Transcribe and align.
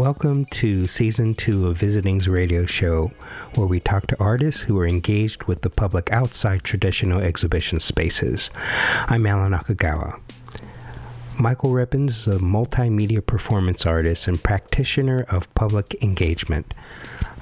Welcome 0.00 0.46
to 0.46 0.86
season 0.86 1.34
two 1.34 1.66
of 1.66 1.76
Visiting's 1.76 2.26
radio 2.26 2.64
show, 2.64 3.12
where 3.54 3.66
we 3.66 3.80
talk 3.80 4.06
to 4.06 4.18
artists 4.18 4.62
who 4.62 4.78
are 4.78 4.86
engaged 4.86 5.44
with 5.44 5.60
the 5.60 5.68
public 5.68 6.10
outside 6.10 6.62
traditional 6.62 7.20
exhibition 7.20 7.80
spaces. 7.80 8.48
I'm 9.08 9.26
Alan 9.26 9.52
Akagawa. 9.52 10.18
Michael 11.38 11.72
Rippens 11.72 12.16
is 12.16 12.26
a 12.28 12.38
multimedia 12.38 13.24
performance 13.24 13.84
artist 13.84 14.26
and 14.26 14.42
practitioner 14.42 15.26
of 15.28 15.54
public 15.54 16.02
engagement. 16.02 16.74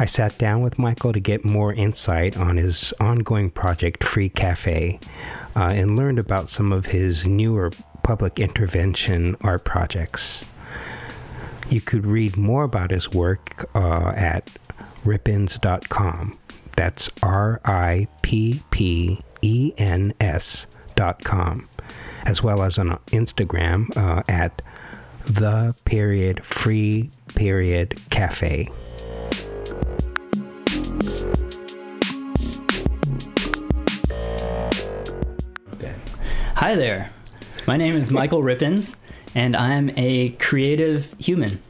I 0.00 0.06
sat 0.06 0.36
down 0.36 0.60
with 0.60 0.80
Michael 0.80 1.12
to 1.12 1.20
get 1.20 1.44
more 1.44 1.72
insight 1.72 2.36
on 2.36 2.56
his 2.56 2.92
ongoing 2.98 3.50
project, 3.50 4.02
Free 4.02 4.30
Cafe, 4.30 4.98
uh, 5.54 5.62
and 5.62 5.96
learned 5.96 6.18
about 6.18 6.50
some 6.50 6.72
of 6.72 6.86
his 6.86 7.24
newer 7.24 7.70
public 8.02 8.40
intervention 8.40 9.36
art 9.42 9.64
projects. 9.64 10.44
You 11.68 11.80
could 11.82 12.06
read 12.06 12.36
more 12.36 12.64
about 12.64 12.90
his 12.90 13.10
work 13.10 13.68
uh, 13.74 14.12
at 14.16 14.50
rippens.com. 15.04 16.38
That's 16.76 17.10
R 17.22 17.60
I 17.64 18.08
P 18.22 18.62
P 18.70 19.20
E 19.42 19.72
N 19.76 20.14
S.com, 20.20 21.66
as 22.24 22.42
well 22.42 22.62
as 22.62 22.78
on 22.78 22.98
Instagram 23.08 23.94
uh, 23.96 24.22
at 24.28 24.62
the 25.26 25.78
period 25.84 26.44
free 26.44 27.10
period 27.34 28.00
cafe. 28.10 28.68
Hi 36.58 36.74
there. 36.74 37.08
My 37.68 37.76
name 37.76 37.94
is 37.94 38.10
Michael 38.10 38.42
Rippens, 38.42 38.96
and 39.34 39.56
I'm 39.56 39.90
a 39.96 40.30
creative 40.30 41.14
human. 41.18 41.60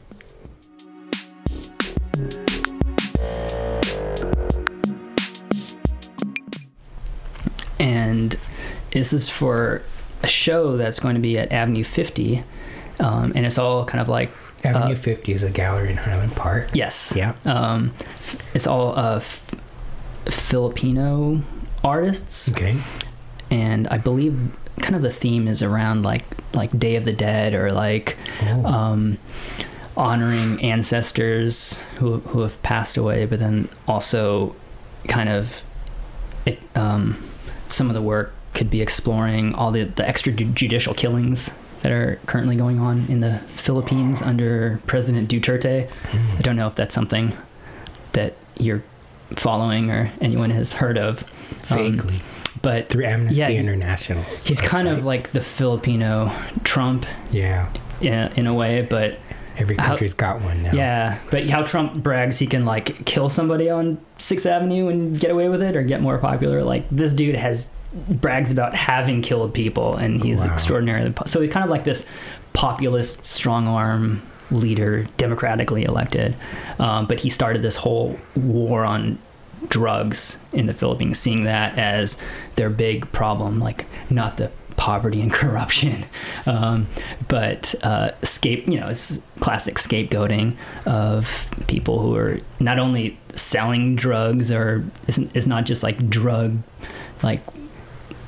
And 7.79 8.35
this 8.91 9.13
is 9.13 9.29
for 9.29 9.81
a 10.21 10.27
show 10.27 10.75
that's 10.77 10.99
going 10.99 11.15
to 11.15 11.21
be 11.21 11.37
at 11.37 11.53
Avenue 11.53 11.83
50, 11.83 12.43
um, 12.99 13.31
and 13.35 13.45
it's 13.45 13.57
all 13.57 13.85
kind 13.85 14.01
of 14.01 14.09
like 14.09 14.31
Avenue 14.63 14.93
uh, 14.93 14.97
50 14.97 15.31
is 15.31 15.43
a 15.43 15.49
gallery 15.51 15.91
in 15.91 15.97
Highland 15.97 16.35
Park. 16.35 16.69
Yes. 16.73 17.13
Yeah. 17.15 17.33
Um, 17.45 17.93
it's 18.53 18.67
all 18.67 18.97
uh, 18.97 19.17
f- 19.17 19.55
Filipino 20.25 21.41
artists. 21.83 22.51
Okay. 22.51 22.77
And 23.49 23.87
I 23.87 23.97
believe 23.97 24.51
kind 24.81 24.95
of 24.95 25.01
the 25.01 25.11
theme 25.13 25.47
is 25.47 25.63
around 25.63 26.03
like 26.03 26.23
like 26.53 26.77
Day 26.77 26.95
of 26.95 27.05
the 27.05 27.13
Dead 27.13 27.53
or 27.53 27.71
like 27.71 28.17
oh. 28.43 28.65
um, 28.65 29.17
honoring 29.95 30.61
ancestors 30.63 31.79
who 31.97 32.19
who 32.19 32.41
have 32.41 32.61
passed 32.63 32.97
away, 32.97 33.25
but 33.25 33.39
then 33.39 33.69
also 33.87 34.55
kind 35.07 35.29
of 35.29 35.63
it, 36.45 36.59
um, 36.75 37.23
some 37.67 37.89
of 37.89 37.93
the 37.93 38.01
work 38.01 38.33
could 38.53 38.69
be 38.69 38.81
exploring 38.81 39.53
all 39.53 39.71
the 39.71 39.83
the 39.83 40.03
extrajudicial 40.03 40.95
killings 40.95 41.51
that 41.81 41.91
are 41.91 42.19
currently 42.25 42.55
going 42.55 42.79
on 42.79 43.05
in 43.07 43.21
the 43.21 43.39
Philippines 43.55 44.21
under 44.21 44.81
President 44.85 45.29
Duterte. 45.29 45.87
Mm. 45.87 46.37
I 46.37 46.41
don't 46.41 46.55
know 46.55 46.67
if 46.67 46.75
that's 46.75 46.93
something 46.93 47.33
that 48.13 48.33
you're 48.57 48.83
following 49.35 49.89
or 49.89 50.11
anyone 50.19 50.49
has 50.49 50.73
heard 50.73 50.97
of. 50.97 51.21
Vaguely. 51.67 52.15
Um, 52.15 52.21
but 52.61 52.89
through 52.89 53.05
Amnesty 53.05 53.37
yeah, 53.37 53.49
International. 53.49 54.23
He's 54.43 54.61
kind 54.61 54.87
of 54.87 55.05
like 55.05 55.31
the 55.31 55.41
Filipino 55.41 56.31
Trump. 56.63 57.05
Yeah. 57.31 57.69
In, 58.01 58.31
in 58.33 58.47
a 58.47 58.53
way, 58.53 58.85
but 58.89 59.19
every 59.57 59.75
country's 59.75 60.13
how, 60.13 60.17
got 60.17 60.41
one 60.41 60.63
now. 60.63 60.71
Yeah, 60.73 61.19
but 61.31 61.47
how 61.49 61.63
Trump 61.63 62.01
brags 62.01 62.39
he 62.39 62.47
can 62.47 62.65
like 62.65 63.05
kill 63.05 63.29
somebody 63.29 63.69
on 63.69 63.97
Sixth 64.17 64.45
Avenue 64.45 64.87
and 64.87 65.19
get 65.19 65.31
away 65.31 65.49
with 65.49 65.61
it 65.61 65.75
or 65.75 65.83
get 65.83 66.01
more 66.01 66.17
popular. 66.17 66.63
Like 66.63 66.89
this 66.89 67.13
dude 67.13 67.35
has 67.35 67.67
brags 67.93 68.51
about 68.51 68.73
having 68.73 69.21
killed 69.21 69.53
people 69.53 69.95
and 69.95 70.23
he's 70.23 70.45
wow. 70.45 70.53
extraordinarily 70.53 71.11
so 71.25 71.41
he's 71.41 71.49
kind 71.49 71.63
of 71.63 71.71
like 71.71 71.83
this 71.85 72.05
populist 72.53 73.25
strong 73.25 73.67
arm 73.67 74.21
leader 74.51 75.05
democratically 75.17 75.85
elected 75.85 76.35
um, 76.77 77.07
but 77.07 77.19
he 77.19 77.31
started 77.31 77.63
this 77.63 77.75
whole 77.75 78.15
war 78.35 78.85
on 78.85 79.17
drugs 79.67 80.37
in 80.53 80.65
the 80.65 80.73
Philippines, 80.73 81.19
seeing 81.19 81.43
that 81.43 81.77
as 81.77 82.17
their 82.55 82.69
big 82.69 83.11
problem, 83.11 83.59
like 83.59 83.85
not 84.09 84.37
the 84.37 84.51
poverty 84.79 85.21
and 85.21 85.31
corruption, 85.41 86.05
um, 86.45 86.87
but 87.27 87.75
uh, 87.83 88.11
scape. 88.23 88.67
You 88.67 88.79
know, 88.79 88.87
it's 88.87 89.21
classic 89.39 89.75
scapegoating 89.75 90.55
of 90.85 91.47
people 91.67 91.99
who 91.99 92.15
are 92.15 92.39
not 92.59 92.79
only 92.79 93.17
selling 93.35 93.95
drugs 93.95 94.51
or 94.51 94.85
it's, 95.07 95.47
not 95.47 95.65
just 95.65 95.83
like 95.83 96.09
drug, 96.09 96.57
like 97.21 97.41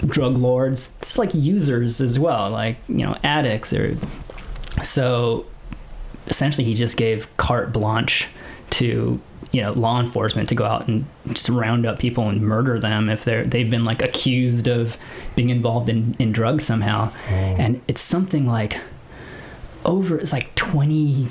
drug 0.06 0.38
lords. 0.38 0.92
It's 1.02 1.18
like 1.18 1.34
users 1.34 2.02
as 2.02 2.19
well, 2.19 2.50
like 2.50 2.78
you 2.88 3.06
know, 3.06 3.18
addicts 3.24 3.74
or 3.74 3.98
so. 4.84 5.46
Essentially, 6.28 6.66
he 6.66 6.75
just 6.75 6.98
gave 6.98 7.36
carte 7.38 7.74
blanche 7.74 8.28
to 8.72 9.19
you 9.51 9.62
know 9.62 9.73
law 9.73 10.00
enforcement 10.00 10.50
to 10.50 10.56
go 10.56 10.63
out 10.63 10.88
and 10.88 11.06
just 11.28 11.50
round 11.50 11.85
up 11.85 12.00
people 12.00 12.29
and 12.29 12.41
murder 12.41 12.79
them 12.79 13.09
if 13.09 13.23
they're 13.25 13.44
they've 13.44 13.69
been 13.69 13.85
like 13.85 14.01
accused 14.01 14.67
of 14.67 14.97
being 15.35 15.50
involved 15.50 15.89
in 15.89 16.16
in 16.19 16.31
drugs 16.31 16.66
somehow 16.66 17.12
oh. 17.29 17.34
and 17.34 17.81
it's 17.88 18.01
something 18.01 18.45
like 18.45 18.78
over 19.84 20.17
it's 20.17 20.31
like 20.31 20.53
20 20.56 21.28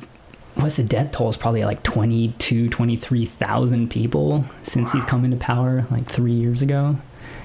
what's 0.56 0.76
the 0.76 0.82
death 0.82 1.12
toll 1.12 1.28
is 1.28 1.36
probably 1.36 1.64
like 1.64 1.82
22 1.82 2.68
23,000 2.68 3.88
people 3.88 4.44
since 4.62 4.88
wow. 4.88 4.92
he's 4.92 5.04
come 5.04 5.24
into 5.24 5.36
power 5.36 5.86
like 5.90 6.06
3 6.06 6.32
years 6.32 6.60
ago 6.60 6.96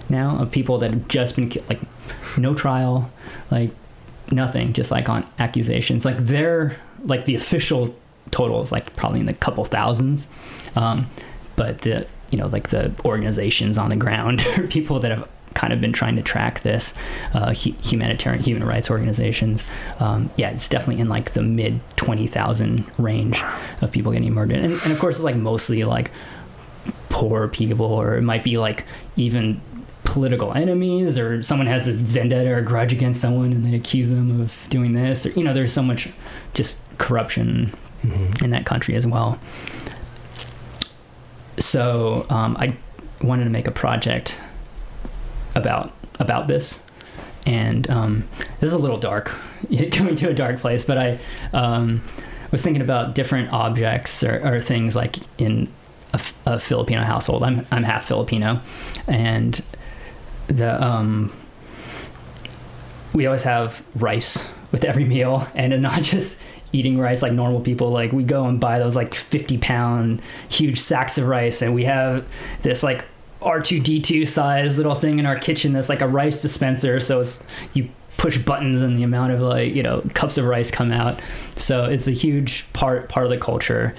now 0.10 0.38
of 0.38 0.52
people 0.52 0.78
that 0.80 0.92
have 0.92 1.08
just 1.08 1.36
been 1.36 1.50
killed, 1.50 1.68
like 1.70 1.80
no 2.38 2.54
trial 2.54 3.10
like 3.50 3.72
nothing 4.32 4.74
just 4.74 4.92
like 4.92 5.08
on 5.08 5.24
accusations 5.40 6.04
like 6.04 6.18
they're 6.18 6.76
like 7.04 7.26
the 7.26 7.36
official 7.36 7.96
total 8.32 8.62
is 8.62 8.72
like 8.72 8.96
probably 8.96 9.20
in 9.20 9.26
the 9.26 9.34
couple 9.34 9.66
thousands. 9.66 10.28
Um, 10.76 11.10
but 11.56 11.80
the 11.80 12.08
you 12.32 12.38
know 12.38 12.48
like 12.48 12.70
the 12.70 12.94
organizations 13.06 13.78
on 13.78 13.90
the 13.90 13.96
ground 13.96 14.46
or 14.58 14.68
people 14.68 15.00
that 15.00 15.12
have 15.12 15.30
kind 15.54 15.72
of 15.72 15.80
been 15.80 15.94
trying 15.94 16.18
to 16.18 16.22
track 16.22 16.60
this 16.62 16.94
uh, 17.34 17.52
humanitarian 17.52 18.44
human 18.44 18.64
rights 18.68 18.92
organizations 18.92 19.64
um, 20.00 20.30
yeah 20.36 20.50
it's 20.50 20.68
definitely 20.68 21.02
in 21.02 21.08
like 21.08 21.32
the 21.32 21.42
mid 21.42 21.80
20000 21.96 22.86
range 22.98 23.42
of 23.82 23.90
people 23.90 24.12
getting 24.12 24.34
murdered 24.34 24.58
and, 24.58 24.74
and 24.74 24.92
of 24.92 25.00
course 25.00 25.16
it's 25.16 25.24
like 25.24 25.38
mostly 25.38 25.84
like 25.86 26.12
poor 27.10 27.48
people 27.48 27.86
or 27.86 28.18
it 28.18 28.22
might 28.22 28.44
be 28.44 28.58
like 28.58 28.84
even 29.16 29.62
political 30.04 30.54
enemies 30.54 31.18
or 31.18 31.42
someone 31.42 31.68
has 31.68 31.88
a 31.88 31.94
vendetta 31.94 32.50
or 32.50 32.58
a 32.58 32.62
grudge 32.62 32.92
against 32.92 33.22
someone 33.22 33.54
and 33.54 33.66
they 33.66 33.76
accuse 33.76 34.10
them 34.10 34.42
of 34.42 34.68
doing 34.70 34.92
this 34.92 35.26
or 35.26 35.30
you 35.32 35.44
know 35.44 35.54
there's 35.54 35.74
so 35.74 35.82
much 35.82 36.10
just 36.54 36.80
corruption 36.98 37.74
mm-hmm. 38.08 38.44
in 38.44 38.52
that 38.52 38.66
country 38.66 38.96
as 38.96 39.06
well. 39.06 39.40
So 41.58 42.26
um, 42.30 42.58
I 42.58 42.76
wanted 43.22 43.46
to 43.46 43.50
make 43.50 43.68
a 43.68 43.72
project 43.72 44.38
about 45.56 45.94
about 46.20 46.48
this, 46.48 46.84
and 47.46 47.90
um, 47.90 48.28
this 48.60 48.68
is 48.68 48.74
a 48.74 48.78
little 48.78 48.98
dark, 48.98 49.36
going 49.70 50.16
to 50.16 50.30
a 50.30 50.34
dark 50.34 50.60
place. 50.60 50.86
But 50.86 50.98
I 50.98 51.20
um, 51.54 52.02
was 52.52 52.64
thinking 52.64 52.82
about 52.82 53.16
different 53.16 53.52
objects 53.52 54.24
or, 54.24 54.42
or 54.46 54.62
things 54.62 54.96
like 54.96 55.18
in 55.38 55.70
a, 56.14 56.22
a, 56.46 56.60
Filipino 56.60 57.02
household. 57.02 57.44
I'm 57.44 57.66
I'm 57.72 57.84
half 57.84 58.06
Filipino, 58.06 58.62
and 59.08 59.62
the 60.48 60.82
um, 60.84 61.34
we 63.14 63.26
always 63.26 63.44
have 63.44 63.84
rice 63.96 64.46
with 64.72 64.84
every 64.84 65.06
meal, 65.06 65.48
and 65.56 65.82
not 65.82 66.02
just 66.02 66.38
eating 66.76 67.00
rice 67.00 67.22
like 67.22 67.34
normal 67.34 67.62
people. 67.62 67.90
Like 67.90 68.12
we 68.12 68.24
go 68.24 68.46
and 68.46 68.60
buy 68.60 68.80
those 68.80 68.96
like 68.96 69.16
50 69.16 69.58
pound 69.60 70.22
huge 70.50 70.78
sacks 70.80 71.18
of 71.18 71.28
rice, 71.28 71.62
and 71.62 71.74
we 71.74 71.86
have 71.86 72.28
this 72.62 72.84
like 72.84 73.06
R2D2 73.42 74.28
size 74.28 74.78
little 74.78 74.96
thing 74.96 75.20
in 75.20 75.26
our 75.26 75.36
kitchen 75.36 75.74
that's 75.74 75.90
like 75.90 76.02
a 76.02 76.08
rice 76.08 76.42
dispenser. 76.42 77.00
So 77.00 77.22
it's 77.22 77.46
you 77.74 77.90
push 78.18 78.38
buttons 78.38 78.82
and 78.82 78.98
the 78.98 79.04
amount 79.04 79.32
of 79.34 79.42
like 79.42 79.74
you 79.74 79.84
know 79.84 80.02
cups 80.14 80.38
of 80.38 80.46
rice 80.46 80.70
come 80.70 80.92
out. 80.92 81.20
So 81.56 81.86
it's 81.86 82.08
a 82.08 82.12
huge 82.12 82.72
part 82.74 83.10
part 83.10 83.26
of 83.26 83.32
the 83.32 83.40
culture, 83.40 83.96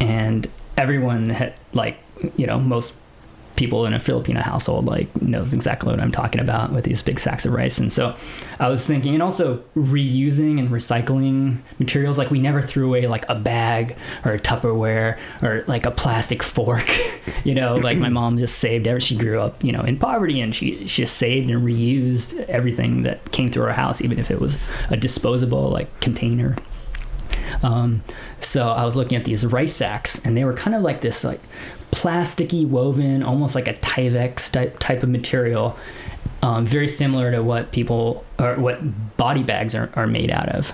and 0.00 0.46
everyone 0.76 1.30
had, 1.30 1.54
like 1.72 1.98
you 2.36 2.46
know 2.46 2.58
most 2.58 2.94
people 3.56 3.86
in 3.86 3.94
a 3.94 3.98
Filipino 3.98 4.40
household 4.40 4.84
like 4.84 5.20
knows 5.20 5.52
exactly 5.52 5.90
what 5.90 6.00
I'm 6.00 6.12
talking 6.12 6.40
about 6.40 6.72
with 6.72 6.84
these 6.84 7.02
big 7.02 7.18
sacks 7.18 7.44
of 7.46 7.52
rice. 7.52 7.78
And 7.78 7.92
so 7.92 8.14
I 8.60 8.68
was 8.68 8.86
thinking, 8.86 9.14
and 9.14 9.22
also 9.22 9.62
reusing 9.74 10.58
and 10.58 10.68
recycling 10.68 11.60
materials. 11.78 12.18
Like 12.18 12.30
we 12.30 12.38
never 12.38 12.62
threw 12.62 12.86
away 12.86 13.06
like 13.06 13.24
a 13.28 13.34
bag 13.34 13.96
or 14.24 14.32
a 14.32 14.38
Tupperware 14.38 15.18
or 15.42 15.64
like 15.66 15.86
a 15.86 15.90
plastic 15.90 16.42
fork. 16.42 16.86
you 17.44 17.54
know, 17.54 17.76
like 17.76 17.98
my 17.98 18.10
mom 18.10 18.38
just 18.38 18.58
saved 18.58 18.86
every. 18.86 19.00
She 19.00 19.16
grew 19.16 19.40
up, 19.40 19.62
you 19.64 19.72
know, 19.72 19.82
in 19.82 19.98
poverty, 19.98 20.40
and 20.40 20.54
she 20.54 20.86
she 20.86 21.02
just 21.02 21.16
saved 21.16 21.50
and 21.50 21.66
reused 21.66 22.38
everything 22.46 23.02
that 23.02 23.32
came 23.32 23.50
through 23.50 23.64
her 23.64 23.72
house, 23.72 24.02
even 24.02 24.18
if 24.18 24.30
it 24.30 24.40
was 24.40 24.58
a 24.90 24.96
disposable 24.96 25.70
like 25.70 26.00
container. 26.00 26.56
Um, 27.62 28.02
so 28.40 28.68
I 28.68 28.84
was 28.84 28.96
looking 28.96 29.16
at 29.16 29.24
these 29.24 29.44
rice 29.44 29.74
sacks, 29.74 30.24
and 30.24 30.36
they 30.36 30.44
were 30.44 30.54
kind 30.54 30.74
of 30.74 30.82
like 30.82 31.00
this 31.00 31.24
like 31.24 31.40
plasticky 31.90 32.66
woven, 32.66 33.22
almost 33.22 33.54
like 33.54 33.68
a 33.68 33.74
Tyvek 33.74 34.50
type 34.50 34.78
type 34.78 35.02
of 35.02 35.08
material, 35.08 35.76
um, 36.42 36.66
very 36.66 36.88
similar 36.88 37.30
to 37.30 37.42
what 37.42 37.72
people 37.72 38.24
or 38.38 38.56
what 38.56 39.16
body 39.16 39.42
bags 39.42 39.74
are, 39.74 39.90
are 39.94 40.06
made 40.06 40.30
out 40.30 40.48
of. 40.50 40.72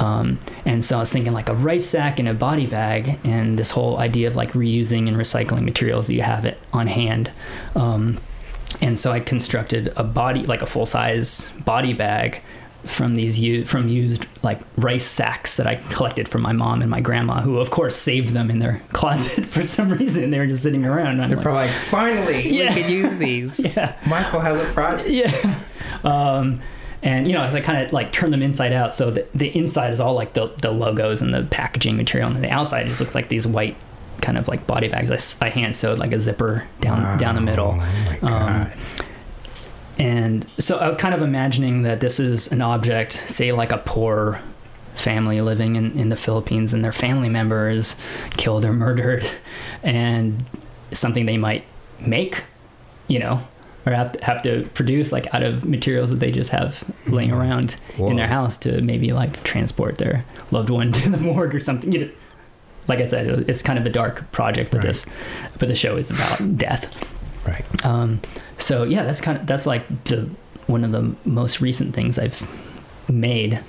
Um, 0.00 0.38
and 0.64 0.84
so 0.84 0.96
I 0.96 1.00
was 1.00 1.12
thinking 1.12 1.32
like 1.32 1.48
a 1.48 1.54
rice 1.54 1.86
sack 1.86 2.18
and 2.18 2.28
a 2.28 2.34
body 2.34 2.66
bag, 2.66 3.18
and 3.24 3.58
this 3.58 3.70
whole 3.70 3.98
idea 3.98 4.28
of 4.28 4.36
like 4.36 4.52
reusing 4.52 5.06
and 5.08 5.16
recycling 5.16 5.64
materials 5.64 6.06
that 6.06 6.14
you 6.14 6.22
have 6.22 6.44
it 6.44 6.58
on 6.72 6.86
hand. 6.86 7.30
Um, 7.74 8.18
and 8.80 8.98
so 8.98 9.12
I 9.12 9.20
constructed 9.20 9.92
a 9.96 10.02
body 10.02 10.42
like 10.44 10.62
a 10.62 10.66
full 10.66 10.86
size 10.86 11.48
body 11.64 11.92
bag 11.92 12.42
from 12.86 13.14
these 13.14 13.40
u- 13.40 13.64
from 13.64 13.88
used 13.88 14.26
like 14.42 14.60
rice 14.76 15.04
sacks 15.04 15.56
that 15.56 15.66
I 15.66 15.76
collected 15.76 16.28
from 16.28 16.42
my 16.42 16.52
mom 16.52 16.82
and 16.82 16.90
my 16.90 17.00
grandma, 17.00 17.40
who 17.40 17.58
of 17.58 17.70
course 17.70 17.96
saved 17.96 18.30
them 18.30 18.50
in 18.50 18.58
their 18.58 18.82
closet 18.92 19.46
for 19.46 19.64
some 19.64 19.90
reason. 19.90 20.30
They 20.30 20.38
were 20.38 20.46
just 20.46 20.62
sitting 20.62 20.84
around. 20.84 21.18
They're 21.18 21.28
like, 21.28 21.42
probably 21.42 21.66
like, 21.66 21.70
finally, 21.70 22.48
yeah. 22.48 22.74
we 22.74 22.82
can 22.82 22.90
use 22.90 23.16
these. 23.16 23.60
yeah, 23.76 23.98
Michael 24.08 24.40
has 24.40 24.60
a 24.60 24.72
project. 24.72 25.08
Yeah. 25.14 25.60
Um, 26.02 26.60
and 27.02 27.28
you 27.28 27.34
know, 27.34 27.42
as 27.42 27.54
I 27.54 27.60
kind 27.60 27.84
of 27.84 27.92
like 27.92 28.10
turn 28.10 28.30
them 28.30 28.42
inside 28.42 28.72
out, 28.72 28.94
so 28.94 29.10
the, 29.10 29.26
the 29.34 29.56
inside 29.56 29.92
is 29.92 30.00
all 30.00 30.14
like 30.14 30.32
the, 30.32 30.48
the 30.62 30.70
logos 30.70 31.22
and 31.22 31.32
the 31.32 31.44
packaging 31.44 31.96
material, 31.96 32.30
and 32.30 32.42
the 32.42 32.50
outside 32.50 32.86
just 32.86 33.00
looks 33.00 33.14
like 33.14 33.28
these 33.28 33.46
white 33.46 33.76
kind 34.22 34.38
of 34.38 34.48
like 34.48 34.66
body 34.66 34.88
bags. 34.88 35.10
I, 35.10 35.46
I 35.46 35.50
hand 35.50 35.76
sewed 35.76 35.98
like 35.98 36.12
a 36.12 36.18
zipper 36.18 36.66
down 36.80 37.02
wow. 37.02 37.16
down 37.16 37.34
the 37.34 37.42
middle. 37.42 37.78
Oh 38.22 38.26
um, 38.26 38.70
and 39.98 40.48
so 40.58 40.78
I'm 40.78 40.96
kind 40.96 41.14
of 41.14 41.22
imagining 41.22 41.82
that 41.82 42.00
this 42.00 42.18
is 42.18 42.50
an 42.50 42.60
object, 42.60 43.12
say 43.12 43.52
like 43.52 43.72
a 43.72 43.78
poor 43.78 44.40
family 44.94 45.40
living 45.40 45.76
in, 45.76 45.98
in 45.98 46.08
the 46.08 46.16
Philippines 46.16 46.72
and 46.72 46.84
their 46.84 46.92
family 46.92 47.28
member 47.28 47.68
is 47.68 47.96
killed 48.36 48.64
or 48.64 48.72
murdered 48.72 49.28
and 49.82 50.44
something 50.92 51.26
they 51.26 51.36
might 51.36 51.64
make, 52.00 52.44
you 53.08 53.18
know, 53.18 53.40
or 53.86 53.92
have 53.92 54.12
to, 54.12 54.24
have 54.24 54.42
to 54.42 54.68
produce 54.74 55.12
like 55.12 55.32
out 55.34 55.42
of 55.42 55.64
materials 55.64 56.10
that 56.10 56.16
they 56.16 56.30
just 56.30 56.50
have 56.50 56.84
laying 57.06 57.30
mm-hmm. 57.30 57.38
around 57.38 57.72
Whoa. 57.96 58.10
in 58.10 58.16
their 58.16 58.28
house 58.28 58.56
to 58.58 58.80
maybe 58.80 59.12
like 59.12 59.42
transport 59.42 59.98
their 59.98 60.24
loved 60.50 60.70
one 60.70 60.92
to 60.92 61.08
the 61.08 61.18
morgue 61.18 61.54
or 61.54 61.60
something. 61.60 61.92
You 61.92 62.06
know, 62.06 62.10
like 62.86 63.00
I 63.00 63.04
said, 63.04 63.48
it's 63.48 63.62
kind 63.62 63.78
of 63.78 63.86
a 63.86 63.90
dark 63.90 64.30
project, 64.32 64.70
but 64.70 64.78
right. 64.78 64.88
this, 64.88 65.06
but 65.58 65.68
the 65.68 65.74
show 65.74 65.96
is 65.96 66.10
about 66.10 66.56
death. 66.56 66.92
Right. 67.46 67.84
Um, 67.84 68.20
so 68.58 68.84
yeah, 68.84 69.02
that's 69.02 69.20
kind 69.20 69.38
of 69.38 69.46
that's 69.46 69.66
like 69.66 70.04
the 70.04 70.28
one 70.66 70.84
of 70.84 70.92
the 70.92 71.14
most 71.24 71.60
recent 71.60 71.94
things 71.94 72.18
I've 72.18 72.48
made. 73.08 73.60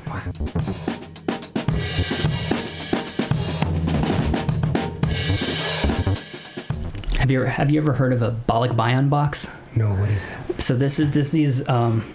Have 7.17 7.31
you 7.31 7.41
ever, 7.41 7.49
have 7.49 7.71
you 7.71 7.79
ever 7.79 7.93
heard 7.93 8.13
of 8.13 8.21
a 8.21 8.31
Balikbayan 8.47 9.09
box? 9.09 9.49
No, 9.75 9.89
what 9.89 10.09
is 10.09 10.21
that? 10.27 10.61
So 10.61 10.75
this 10.75 10.99
is 10.99 11.11
this 11.11 11.29
these 11.29 11.67
um, 11.67 12.05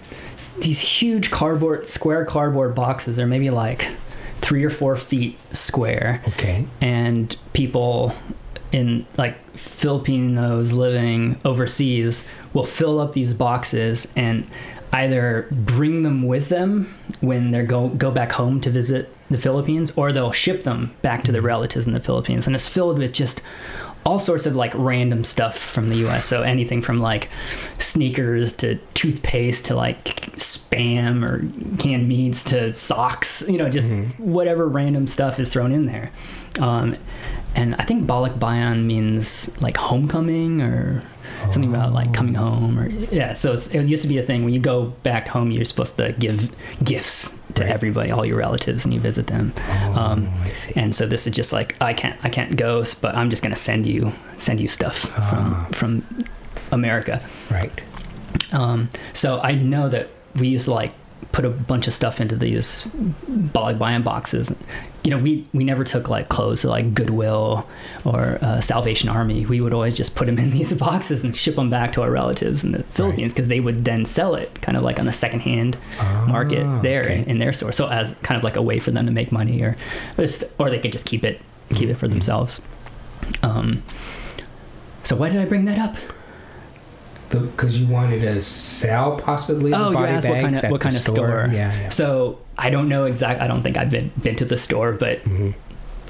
these 0.61 0.79
huge 0.79 1.31
cardboard 1.31 1.87
square 1.87 2.23
cardboard 2.23 2.75
boxes. 2.75 3.17
They're 3.17 3.27
maybe 3.27 3.49
like 3.49 3.89
three 4.37 4.63
or 4.63 4.69
four 4.69 4.95
feet 4.95 5.37
square. 5.55 6.23
Okay. 6.29 6.65
And 6.79 7.35
people 7.53 8.13
in 8.71 9.05
like 9.17 9.37
Filipinos 9.57 10.73
living 10.73 11.39
overseas 11.43 12.23
will 12.53 12.65
fill 12.65 12.99
up 12.99 13.13
these 13.13 13.33
boxes 13.33 14.11
and 14.15 14.47
either 14.93 15.47
bring 15.51 16.01
them 16.01 16.23
with 16.23 16.49
them 16.49 16.93
when 17.21 17.51
they 17.51 17.63
go 17.63 17.89
go 17.89 18.11
back 18.11 18.33
home 18.33 18.59
to 18.61 18.69
visit 18.69 19.13
the 19.29 19.37
Philippines 19.37 19.91
or 19.97 20.11
they'll 20.11 20.31
ship 20.31 20.63
them 20.63 20.93
back 21.01 21.23
to 21.23 21.31
their 21.31 21.41
mm-hmm. 21.41 21.47
relatives 21.47 21.87
in 21.87 21.93
the 21.93 21.99
Philippines 21.99 22.47
and 22.47 22.55
it's 22.55 22.67
filled 22.67 22.97
with 22.97 23.13
just 23.13 23.41
all 24.05 24.17
sorts 24.17 24.45
of 24.45 24.55
like 24.55 24.71
random 24.75 25.23
stuff 25.23 25.57
from 25.57 25.89
the 25.89 26.07
US. 26.07 26.25
So 26.25 26.41
anything 26.41 26.81
from 26.81 26.99
like 26.99 27.29
sneakers 27.77 28.53
to 28.53 28.75
toothpaste 28.93 29.67
to 29.67 29.75
like 29.75 30.03
spam 30.03 31.23
or 31.23 31.77
canned 31.77 32.07
meats 32.07 32.43
to 32.45 32.73
socks, 32.73 33.43
you 33.47 33.57
know, 33.57 33.69
just 33.69 33.91
mm-hmm. 33.91 34.31
whatever 34.31 34.67
random 34.67 35.07
stuff 35.07 35.39
is 35.39 35.53
thrown 35.53 35.71
in 35.71 35.85
there. 35.85 36.11
Um, 36.59 36.97
and 37.55 37.75
I 37.75 37.83
think 37.83 38.07
Balikbayan 38.07 38.85
means 38.85 39.51
like 39.61 39.77
homecoming 39.77 40.61
or 40.61 41.03
something 41.49 41.73
about 41.73 41.93
like 41.93 42.13
coming 42.13 42.35
home 42.35 42.79
or 42.79 42.89
yeah. 42.89 43.33
So 43.33 43.53
it 43.53 43.85
used 43.85 44.01
to 44.03 44.07
be 44.07 44.17
a 44.17 44.21
thing 44.21 44.43
when 44.43 44.53
you 44.53 44.59
go 44.59 44.85
back 45.03 45.27
home, 45.27 45.51
you're 45.51 45.65
supposed 45.65 45.97
to 45.97 46.13
give 46.13 46.53
gifts 46.83 47.37
to 47.55 47.63
right. 47.63 47.71
everybody, 47.71 48.11
all 48.11 48.25
your 48.25 48.37
relatives, 48.37 48.85
and 48.85 48.93
you 48.93 48.99
visit 48.99 49.27
them. 49.27 49.53
Oh, 49.57 49.93
um, 49.95 50.33
and 50.75 50.95
so 50.95 51.07
this 51.07 51.27
is 51.27 51.33
just 51.33 51.51
like 51.51 51.75
I 51.81 51.93
can't 51.93 52.17
I 52.23 52.29
can't 52.29 52.55
go, 52.55 52.83
but 53.01 53.15
I'm 53.15 53.29
just 53.29 53.43
gonna 53.43 53.55
send 53.55 53.85
you 53.85 54.13
send 54.37 54.59
you 54.59 54.67
stuff 54.67 54.99
from 54.99 55.53
ah. 55.55 55.67
from 55.71 56.05
America. 56.71 57.21
Right. 57.49 57.81
Um, 58.51 58.89
so 59.13 59.39
I 59.39 59.55
know 59.55 59.89
that 59.89 60.09
we 60.35 60.47
used 60.47 60.65
to 60.65 60.73
like 60.73 60.93
put 61.31 61.45
a 61.45 61.49
bunch 61.49 61.87
of 61.87 61.93
stuff 61.93 62.19
into 62.19 62.35
these 62.35 62.83
Balikbayan 62.83 64.03
boxes. 64.03 64.55
You 65.03 65.11
know, 65.11 65.17
we, 65.17 65.47
we 65.53 65.63
never 65.63 65.83
took 65.83 66.09
like 66.09 66.29
clothes 66.29 66.61
to 66.61 66.69
like 66.69 66.93
Goodwill 66.93 67.67
or 68.05 68.37
uh, 68.41 68.59
Salvation 68.61 69.09
Army. 69.09 69.45
We 69.45 69.61
would 69.61 69.73
always 69.73 69.95
just 69.95 70.15
put 70.15 70.25
them 70.25 70.37
in 70.37 70.51
these 70.51 70.73
boxes 70.73 71.23
and 71.23 71.35
ship 71.35 71.55
them 71.55 71.69
back 71.69 71.93
to 71.93 72.01
our 72.01 72.11
relatives 72.11 72.63
in 72.63 72.71
the 72.71 72.83
Philippines 72.83 73.33
because 73.33 73.47
right. 73.47 73.55
they 73.55 73.59
would 73.59 73.85
then 73.85 74.05
sell 74.05 74.35
it 74.35 74.61
kind 74.61 74.77
of 74.77 74.83
like 74.83 74.99
on 74.99 75.05
the 75.05 75.13
secondhand 75.13 75.77
oh, 75.99 76.25
market 76.27 76.63
there 76.81 77.01
okay. 77.01 77.23
in 77.27 77.39
their 77.39 77.53
store. 77.53 77.71
So 77.71 77.87
as 77.87 78.15
kind 78.23 78.37
of 78.37 78.43
like 78.43 78.55
a 78.55 78.61
way 78.61 78.79
for 78.79 78.91
them 78.91 79.05
to 79.05 79.11
make 79.11 79.31
money 79.31 79.61
or, 79.61 79.77
or 80.17 80.69
they 80.69 80.79
could 80.79 80.91
just 80.91 81.05
keep 81.05 81.23
it, 81.23 81.41
keep 81.73 81.89
it 81.89 81.95
for 81.95 82.07
mm-hmm. 82.07 82.11
themselves. 82.11 82.61
Um, 83.41 83.83
so 85.03 85.15
why 85.15 85.29
did 85.29 85.41
I 85.41 85.45
bring 85.45 85.65
that 85.65 85.79
up? 85.79 85.95
Because 87.39 87.79
you 87.79 87.87
wanted 87.87 88.21
to 88.21 88.41
sell 88.41 89.17
possibly. 89.17 89.73
Oh, 89.73 89.91
you 89.91 89.97
asked 89.97 90.27
what 90.27 90.41
kind 90.41 90.55
of 90.55 90.71
what 90.71 90.81
kind 90.81 90.95
of 90.95 91.01
store? 91.01 91.13
store. 91.13 91.47
Yeah, 91.51 91.73
yeah, 91.73 91.89
So 91.89 92.39
I 92.57 92.69
don't 92.69 92.89
know 92.89 93.05
exactly. 93.05 93.43
I 93.43 93.47
don't 93.47 93.63
think 93.63 93.77
I've 93.77 93.89
been 93.89 94.11
been 94.21 94.35
to 94.37 94.45
the 94.45 94.57
store, 94.57 94.93
but 94.93 95.19
mm-hmm. 95.23 95.51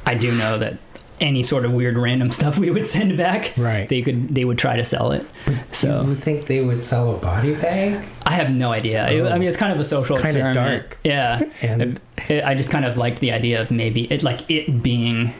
I 0.05 0.15
do 0.15 0.31
know 0.31 0.57
that 0.59 0.77
any 1.21 1.43
sort 1.43 1.63
of 1.63 1.71
weird 1.71 1.97
random 1.97 2.31
stuff 2.39 2.57
we 2.57 2.69
would 2.69 2.87
send 2.87 3.15
back, 3.15 3.53
right? 3.55 3.87
They 3.87 4.01
could 4.01 4.33
they 4.33 4.43
would 4.43 4.57
try 4.57 4.75
to 4.75 4.83
sell 4.83 5.11
it. 5.11 5.25
But 5.45 5.73
so 5.73 6.01
you 6.01 6.09
would 6.09 6.23
think 6.23 6.45
they 6.45 6.61
would 6.61 6.83
sell 6.83 7.15
a 7.15 7.17
body 7.17 7.53
bag? 7.53 8.05
I 8.25 8.31
have 8.31 8.49
no 8.49 8.71
idea. 8.71 9.07
Oh, 9.09 9.29
I 9.29 9.37
mean, 9.37 9.47
it's 9.47 9.57
kind 9.57 9.71
of 9.71 9.79
a 9.79 9.85
social 9.85 10.17
kind 10.17 10.35
experiment. 10.35 10.57
Of 10.57 10.81
dark. 10.81 10.99
Yeah, 11.03 11.41
and 11.61 11.99
I 12.29 12.55
just 12.55 12.71
kind 12.71 12.85
of 12.85 12.97
liked 12.97 13.19
the 13.19 13.31
idea 13.31 13.61
of 13.61 13.71
maybe 13.71 14.11
it 14.11 14.23
like 14.23 14.49
it 14.49 14.83
being 14.83 15.33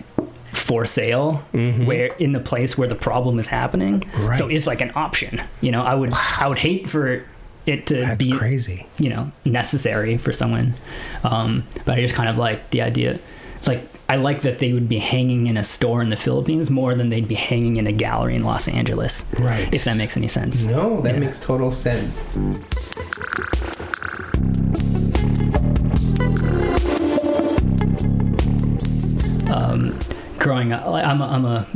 for 0.72 0.86
sale 0.86 1.44
mm-hmm. 1.52 1.86
where 1.86 2.06
in 2.14 2.32
the 2.32 2.40
place 2.40 2.78
where 2.78 2.88
the 2.88 2.96
problem 2.96 3.40
is 3.40 3.48
happening 3.48 4.02
right. 4.20 4.38
so 4.38 4.48
it's 4.48 4.66
like 4.66 4.80
an 4.80 4.90
option 4.96 5.42
you 5.60 5.70
know 5.70 5.84
i 5.84 5.94
would 5.94 6.12
wow. 6.12 6.38
i 6.40 6.48
would 6.48 6.58
hate 6.58 6.90
for 6.90 7.26
it 7.66 7.88
to 7.88 7.96
That's 7.96 8.24
be 8.24 8.32
crazy 8.32 8.88
you 8.98 9.10
know 9.10 9.34
necessary 9.44 10.16
for 10.16 10.32
someone 10.32 10.74
um, 11.26 11.68
but 11.84 11.98
i 11.98 12.02
just 12.02 12.16
kind 12.16 12.30
of 12.30 12.38
like 12.38 12.70
the 12.70 12.84
idea 12.84 13.20
like 13.68 13.84
i 14.08 14.16
like 14.16 14.44
that 14.44 14.60
they 14.60 14.72
would 14.72 14.88
be 14.88 15.00
hanging 15.00 15.48
in 15.48 15.58
a 15.58 15.64
store 15.64 16.02
in 16.02 16.08
the 16.08 16.16
philippines 16.16 16.70
more 16.70 16.96
than 16.96 17.10
they'd 17.10 17.28
be 17.28 17.36
hanging 17.36 17.76
in 17.76 17.86
a 17.86 17.92
gallery 17.92 18.38
in 18.38 18.46
los 18.46 18.70
angeles 18.70 19.26
right 19.40 19.74
if 19.74 19.84
that 19.84 19.98
makes 19.98 20.16
any 20.16 20.30
sense 20.30 20.64
no 20.64 21.02
that 21.02 21.16
yeah. 21.16 21.20
makes 21.20 21.38
total 21.42 21.70
sense 21.70 22.24
growing 30.42 30.74
up, 30.74 30.86
I'm 30.88 31.22
a, 31.22 31.26
I'm 31.26 31.46
a 31.46 31.68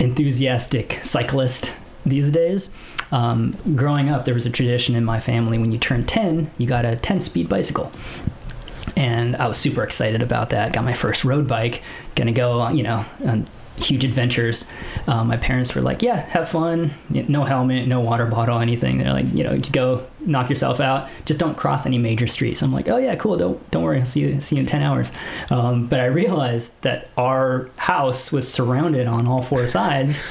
enthusiastic 0.00 0.98
cyclist 1.02 1.72
these 2.04 2.30
days. 2.30 2.70
Um, 3.12 3.54
growing 3.76 4.08
up, 4.08 4.24
there 4.24 4.34
was 4.34 4.46
a 4.46 4.50
tradition 4.50 4.96
in 4.96 5.04
my 5.04 5.20
family 5.20 5.58
when 5.58 5.70
you 5.70 5.78
turn 5.78 6.04
10, 6.04 6.50
you 6.58 6.66
got 6.66 6.84
a 6.84 6.96
10 6.96 7.20
speed 7.20 7.48
bicycle. 7.48 7.92
And 8.96 9.36
I 9.36 9.46
was 9.46 9.58
super 9.58 9.84
excited 9.84 10.22
about 10.22 10.50
that. 10.50 10.72
Got 10.72 10.84
my 10.84 10.92
first 10.92 11.24
road 11.24 11.46
bike, 11.46 11.82
gonna 12.16 12.32
go, 12.32 12.68
you 12.68 12.82
know, 12.82 13.04
huge 13.76 14.04
adventures. 14.04 14.68
Um, 15.06 15.28
my 15.28 15.36
parents 15.36 15.74
were 15.74 15.80
like, 15.80 16.02
"Yeah, 16.02 16.16
have 16.16 16.48
fun. 16.48 16.92
No 17.10 17.44
helmet, 17.44 17.88
no 17.88 18.00
water 18.00 18.26
bottle, 18.26 18.58
anything." 18.58 18.98
They're 18.98 19.12
like, 19.12 19.32
"You 19.32 19.44
know, 19.44 19.58
go 19.72 20.04
knock 20.20 20.50
yourself 20.50 20.80
out. 20.80 21.08
Just 21.24 21.40
don't 21.40 21.56
cross 21.56 21.86
any 21.86 21.98
major 21.98 22.26
streets." 22.26 22.62
I'm 22.62 22.72
like, 22.72 22.88
"Oh 22.88 22.98
yeah, 22.98 23.14
cool. 23.16 23.36
Don't 23.36 23.70
don't 23.70 23.82
worry. 23.82 23.98
I'll 23.98 24.04
see 24.04 24.20
you 24.20 24.40
see 24.40 24.56
you 24.56 24.60
in 24.60 24.66
ten 24.66 24.82
hours." 24.82 25.12
Um, 25.50 25.86
but 25.86 26.00
I 26.00 26.06
realized 26.06 26.80
that 26.82 27.08
our 27.16 27.70
house 27.76 28.30
was 28.32 28.52
surrounded 28.52 29.06
on 29.06 29.26
all 29.26 29.42
four 29.42 29.66
sides. 29.66 30.22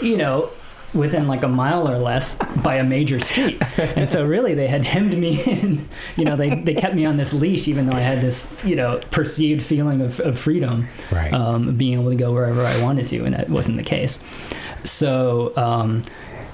You 0.00 0.16
know, 0.16 0.50
within 0.94 1.26
like 1.26 1.42
a 1.42 1.48
mile 1.48 1.88
or 1.88 1.96
less 1.96 2.36
by 2.62 2.76
a 2.76 2.84
major 2.84 3.18
street. 3.18 3.62
And 3.78 4.08
so 4.08 4.26
really 4.26 4.54
they 4.54 4.68
had 4.68 4.84
hemmed 4.84 5.16
me 5.16 5.42
in. 5.42 5.88
You 6.16 6.24
know, 6.24 6.36
they, 6.36 6.50
they 6.50 6.74
kept 6.74 6.94
me 6.94 7.06
on 7.06 7.16
this 7.16 7.32
leash 7.32 7.68
even 7.68 7.86
though 7.86 7.96
I 7.96 8.00
had 8.00 8.20
this, 8.20 8.54
you 8.64 8.76
know, 8.76 9.00
perceived 9.10 9.62
feeling 9.62 10.00
of, 10.00 10.20
of 10.20 10.38
freedom. 10.38 10.88
Right. 11.10 11.32
Um, 11.32 11.76
being 11.76 12.00
able 12.00 12.10
to 12.10 12.16
go 12.16 12.32
wherever 12.32 12.62
I 12.62 12.82
wanted 12.82 13.06
to, 13.08 13.24
and 13.24 13.34
that 13.34 13.48
wasn't 13.48 13.76
the 13.76 13.82
case. 13.82 14.18
So 14.84 15.52
um, 15.56 16.02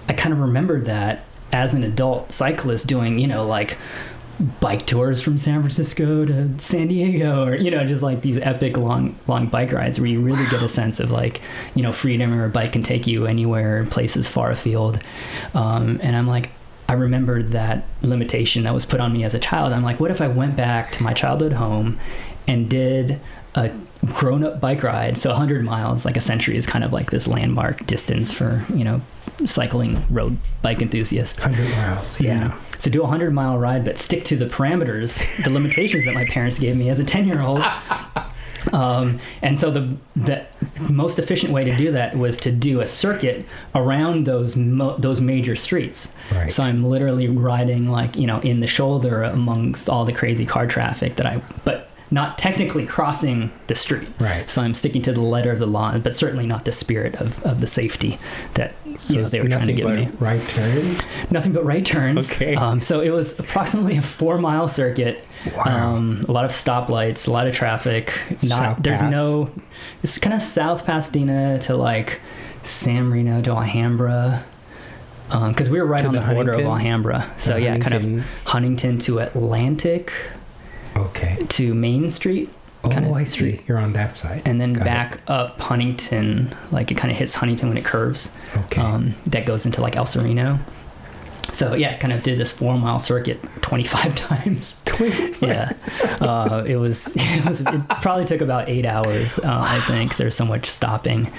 I 0.08 0.12
kind 0.12 0.32
of 0.32 0.40
remembered 0.40 0.84
that 0.84 1.24
as 1.52 1.74
an 1.74 1.82
adult 1.82 2.30
cyclist 2.30 2.86
doing, 2.86 3.18
you 3.18 3.26
know, 3.26 3.46
like 3.46 3.76
bike 4.60 4.86
tours 4.86 5.20
from 5.20 5.36
San 5.36 5.60
Francisco 5.60 6.24
to 6.24 6.60
San 6.60 6.88
Diego, 6.88 7.46
or 7.46 7.56
you 7.56 7.70
know, 7.70 7.84
just 7.84 8.02
like 8.02 8.22
these 8.22 8.38
epic 8.38 8.76
long 8.76 9.16
long 9.26 9.46
bike 9.46 9.72
rides 9.72 9.98
where 9.98 10.08
you 10.08 10.20
really 10.20 10.44
wow. 10.44 10.50
get 10.50 10.62
a 10.62 10.68
sense 10.68 11.00
of 11.00 11.10
like 11.10 11.40
you 11.74 11.82
know 11.82 11.92
freedom, 11.92 12.32
or 12.32 12.44
a 12.44 12.48
bike 12.48 12.72
can 12.72 12.82
take 12.82 13.06
you 13.06 13.26
anywhere, 13.26 13.84
places 13.86 14.28
far 14.28 14.50
afield. 14.50 15.00
Um, 15.54 16.00
and 16.02 16.16
I'm 16.16 16.26
like, 16.26 16.50
I 16.88 16.94
remember 16.94 17.42
that 17.42 17.84
limitation 18.00 18.62
that 18.62 18.72
was 18.72 18.86
put 18.86 19.00
on 19.00 19.12
me 19.12 19.22
as 19.22 19.34
a 19.34 19.38
child. 19.38 19.72
I'm 19.72 19.82
like, 19.82 20.00
what 20.00 20.10
if 20.10 20.20
I 20.20 20.28
went 20.28 20.56
back 20.56 20.90
to 20.92 21.02
my 21.02 21.12
childhood 21.12 21.52
home 21.52 21.98
and 22.46 22.68
did 22.68 23.20
a 23.54 23.70
grown 24.06 24.42
up 24.42 24.58
bike 24.58 24.82
ride? 24.82 25.18
So 25.18 25.30
100 25.30 25.64
miles, 25.64 26.06
like 26.06 26.16
a 26.16 26.20
century, 26.20 26.56
is 26.56 26.66
kind 26.66 26.84
of 26.84 26.92
like 26.92 27.10
this 27.10 27.26
landmark 27.26 27.84
distance 27.86 28.32
for, 28.32 28.64
you 28.72 28.84
know, 28.84 29.02
cycling 29.46 30.02
road 30.10 30.38
bike 30.62 30.82
enthusiasts. 30.82 31.44
100 31.44 31.70
miles. 31.70 32.20
Yeah. 32.20 32.48
yeah. 32.48 32.60
So 32.78 32.90
do 32.90 33.00
a 33.00 33.02
100 33.02 33.32
mile 33.32 33.58
ride, 33.58 33.84
but 33.84 33.98
stick 33.98 34.24
to 34.26 34.36
the 34.36 34.46
parameters, 34.46 35.44
the 35.44 35.50
limitations 35.50 36.04
that 36.04 36.14
my 36.14 36.24
parents 36.26 36.58
gave 36.58 36.76
me 36.76 36.88
as 36.88 36.98
a 36.98 37.04
10 37.04 37.26
year 37.26 37.40
old. 37.40 37.62
Um, 38.72 39.18
and 39.40 39.58
so 39.58 39.70
the 39.70 39.96
the 40.16 40.44
most 40.90 41.18
efficient 41.18 41.52
way 41.52 41.64
to 41.64 41.76
do 41.76 41.92
that 41.92 42.18
was 42.18 42.36
to 42.38 42.52
do 42.52 42.80
a 42.80 42.86
circuit 42.86 43.46
around 43.74 44.26
those 44.26 44.56
mo- 44.56 44.96
those 44.98 45.20
major 45.20 45.56
streets. 45.56 46.14
Right. 46.32 46.52
So 46.52 46.62
I'm 46.62 46.84
literally 46.84 47.28
riding 47.28 47.90
like 47.90 48.16
you 48.16 48.26
know 48.26 48.40
in 48.40 48.60
the 48.60 48.66
shoulder 48.66 49.22
amongst 49.22 49.88
all 49.88 50.04
the 50.04 50.12
crazy 50.12 50.44
car 50.44 50.66
traffic 50.66 51.16
that 51.16 51.26
I 51.26 51.40
but 51.64 51.88
not 52.10 52.38
technically 52.38 52.86
crossing 52.86 53.52
the 53.66 53.74
street. 53.74 54.08
Right. 54.18 54.48
So 54.48 54.62
I'm 54.62 54.74
sticking 54.74 55.02
to 55.02 55.12
the 55.12 55.20
letter 55.20 55.52
of 55.52 55.58
the 55.58 55.66
law, 55.66 55.96
but 55.98 56.16
certainly 56.16 56.46
not 56.46 56.64
the 56.64 56.72
spirit 56.72 57.14
of, 57.16 57.42
of 57.44 57.60
the 57.60 57.66
safety 57.66 58.18
that 58.54 58.74
so 58.98 59.14
you 59.14 59.22
know, 59.22 59.28
they 59.28 59.40
were 59.40 59.48
trying 59.48 59.68
to 59.68 59.72
give 59.72 59.88
me. 59.88 60.08
Right 60.18 60.46
turns. 60.48 61.00
Nothing 61.30 61.52
but 61.52 61.64
right 61.64 61.84
turns. 61.84 62.32
Okay. 62.32 62.54
Um, 62.56 62.80
so 62.80 63.00
it 63.00 63.10
was 63.10 63.38
approximately 63.38 63.96
a 63.96 64.02
four 64.02 64.38
mile 64.38 64.68
circuit. 64.68 65.24
Wow. 65.54 65.94
Um, 65.94 66.24
a 66.28 66.32
lot 66.32 66.44
of 66.44 66.50
stoplights, 66.50 67.28
a 67.28 67.30
lot 67.30 67.46
of 67.46 67.54
traffic. 67.54 68.12
Not 68.42 68.58
South 68.58 68.82
there's 68.82 69.00
Pass. 69.00 69.10
no. 69.10 69.50
It's 70.02 70.18
kind 70.18 70.34
of 70.34 70.42
South 70.42 70.84
Pasadena 70.84 71.58
to 71.60 71.76
like 71.76 72.20
San 72.64 73.08
Marino 73.08 73.40
to 73.42 73.50
Alhambra 73.50 74.44
because 75.28 75.66
um, 75.66 75.72
we 75.72 75.78
were 75.78 75.86
right 75.86 76.02
to 76.02 76.08
on 76.08 76.14
the, 76.14 76.20
the 76.20 76.34
border 76.34 76.52
of 76.54 76.60
Alhambra. 76.60 77.30
So 77.38 77.56
yeah, 77.56 77.72
Huntington. 77.72 78.02
kind 78.02 78.20
of 78.20 78.26
Huntington 78.44 78.98
to 79.00 79.18
Atlantic. 79.18 80.12
Okay. 80.96 81.46
To 81.48 81.74
Main 81.74 82.10
Street. 82.10 82.50
Oh, 82.84 82.90
kind 82.90 83.04
of 83.06 83.12
I 83.12 83.24
see. 83.24 83.60
You're 83.66 83.78
on 83.78 83.92
that 83.94 84.16
side. 84.16 84.42
And 84.46 84.60
then 84.60 84.72
Got 84.72 84.84
back 84.84 85.14
it. 85.16 85.20
up 85.26 85.60
Huntington, 85.60 86.54
like 86.70 86.90
it 86.92 86.96
kind 86.96 87.10
of 87.10 87.16
hits 87.16 87.34
Huntington 87.34 87.68
when 87.68 87.76
it 87.78 87.84
curves. 87.84 88.30
Okay. 88.56 88.80
Um, 88.80 89.14
that 89.26 89.46
goes 89.46 89.66
into 89.66 89.80
like 89.80 89.96
El 89.96 90.06
Sereno. 90.06 90.58
So 91.50 91.74
yeah, 91.74 91.96
kind 91.96 92.12
of 92.12 92.22
did 92.22 92.38
this 92.38 92.52
four 92.52 92.76
mile 92.78 92.98
circuit 92.98 93.40
25 93.62 94.14
times. 94.14 94.80
25. 94.84 95.42
yeah. 95.42 95.72
Uh, 96.20 96.62
it 96.66 96.76
was, 96.76 97.12
it 97.18 97.44
was, 97.44 97.60
it 97.62 97.88
probably 98.02 98.26
took 98.26 98.42
about 98.42 98.68
eight 98.68 98.84
hours, 98.86 99.38
uh, 99.38 99.42
wow. 99.44 99.62
I 99.62 99.80
think. 99.80 100.16
There's 100.16 100.36
so 100.36 100.44
much 100.44 100.66
stopping. 100.66 101.32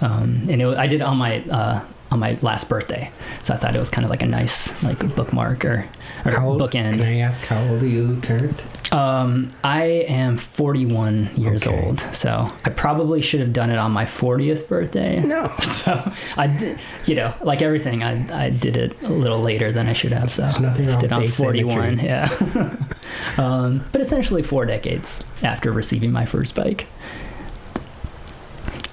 Um, 0.00 0.42
and 0.50 0.60
it, 0.62 0.76
I 0.78 0.86
did 0.86 1.02
on 1.02 1.16
my, 1.16 1.42
uh, 1.50 1.84
on 2.10 2.20
my 2.20 2.34
last 2.42 2.68
birthday. 2.68 3.10
So 3.42 3.54
I 3.54 3.56
thought 3.56 3.74
it 3.74 3.78
was 3.78 3.90
kind 3.90 4.04
of 4.04 4.10
like 4.10 4.22
a 4.22 4.26
nice 4.26 4.80
like 4.82 4.98
bookmark 5.16 5.64
or, 5.64 5.88
or 6.24 6.40
old, 6.40 6.60
bookend. 6.60 6.92
Can 7.00 7.02
I 7.02 7.18
ask 7.20 7.40
how 7.44 7.60
old 7.66 7.82
you 7.82 8.20
turned? 8.20 8.62
Um, 8.94 9.48
I 9.64 9.86
am 10.06 10.36
41 10.36 11.30
years 11.36 11.66
okay. 11.66 11.84
old, 11.84 11.98
so 12.12 12.52
I 12.64 12.70
probably 12.70 13.20
should 13.22 13.40
have 13.40 13.52
done 13.52 13.70
it 13.70 13.76
on 13.76 13.90
my 13.90 14.04
40th 14.04 14.68
birthday. 14.68 15.18
No, 15.18 15.52
so 15.60 16.12
I 16.36 16.46
did, 16.46 16.78
you 17.04 17.16
know, 17.16 17.34
like 17.42 17.60
everything, 17.60 18.04
I 18.04 18.46
I 18.46 18.50
did 18.50 18.76
it 18.76 19.02
a 19.02 19.08
little 19.08 19.40
later 19.40 19.72
than 19.72 19.88
I 19.88 19.94
should 19.94 20.12
have. 20.12 20.30
So 20.30 20.42
There's 20.42 20.60
nothing 20.60 20.86
wrong 20.86 21.00
did 21.00 21.12
on 21.12 21.26
41, 21.26 21.98
yeah. 21.98 22.28
um, 23.36 23.84
but 23.90 24.00
essentially 24.00 24.44
four 24.44 24.64
decades 24.64 25.24
after 25.42 25.72
receiving 25.72 26.12
my 26.12 26.24
first 26.24 26.54
bike. 26.54 26.86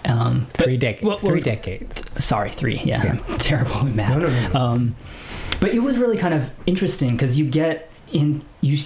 Um, 0.05 0.48
three 0.53 0.77
decades. 0.77 1.03
Well, 1.03 1.17
three 1.17 1.41
decades. 1.41 2.03
Sorry, 2.25 2.50
three. 2.50 2.77
Yeah, 2.77 3.03
yeah. 3.03 3.12
I'm 3.29 3.38
terrible 3.38 3.86
at 3.86 3.93
math. 3.93 4.17
No, 4.17 4.27
no, 4.27 4.29
no. 4.29 4.48
no. 4.48 4.60
Um, 4.60 4.96
but 5.60 5.75
it 5.75 5.79
was 5.79 6.00
really 6.00 6.17
kind 6.17 6.34
of 6.34 6.50
interesting 6.65 7.12
because 7.12 7.38
you 7.38 7.46
get 7.46 7.91
in 8.12 8.43
you 8.62 8.79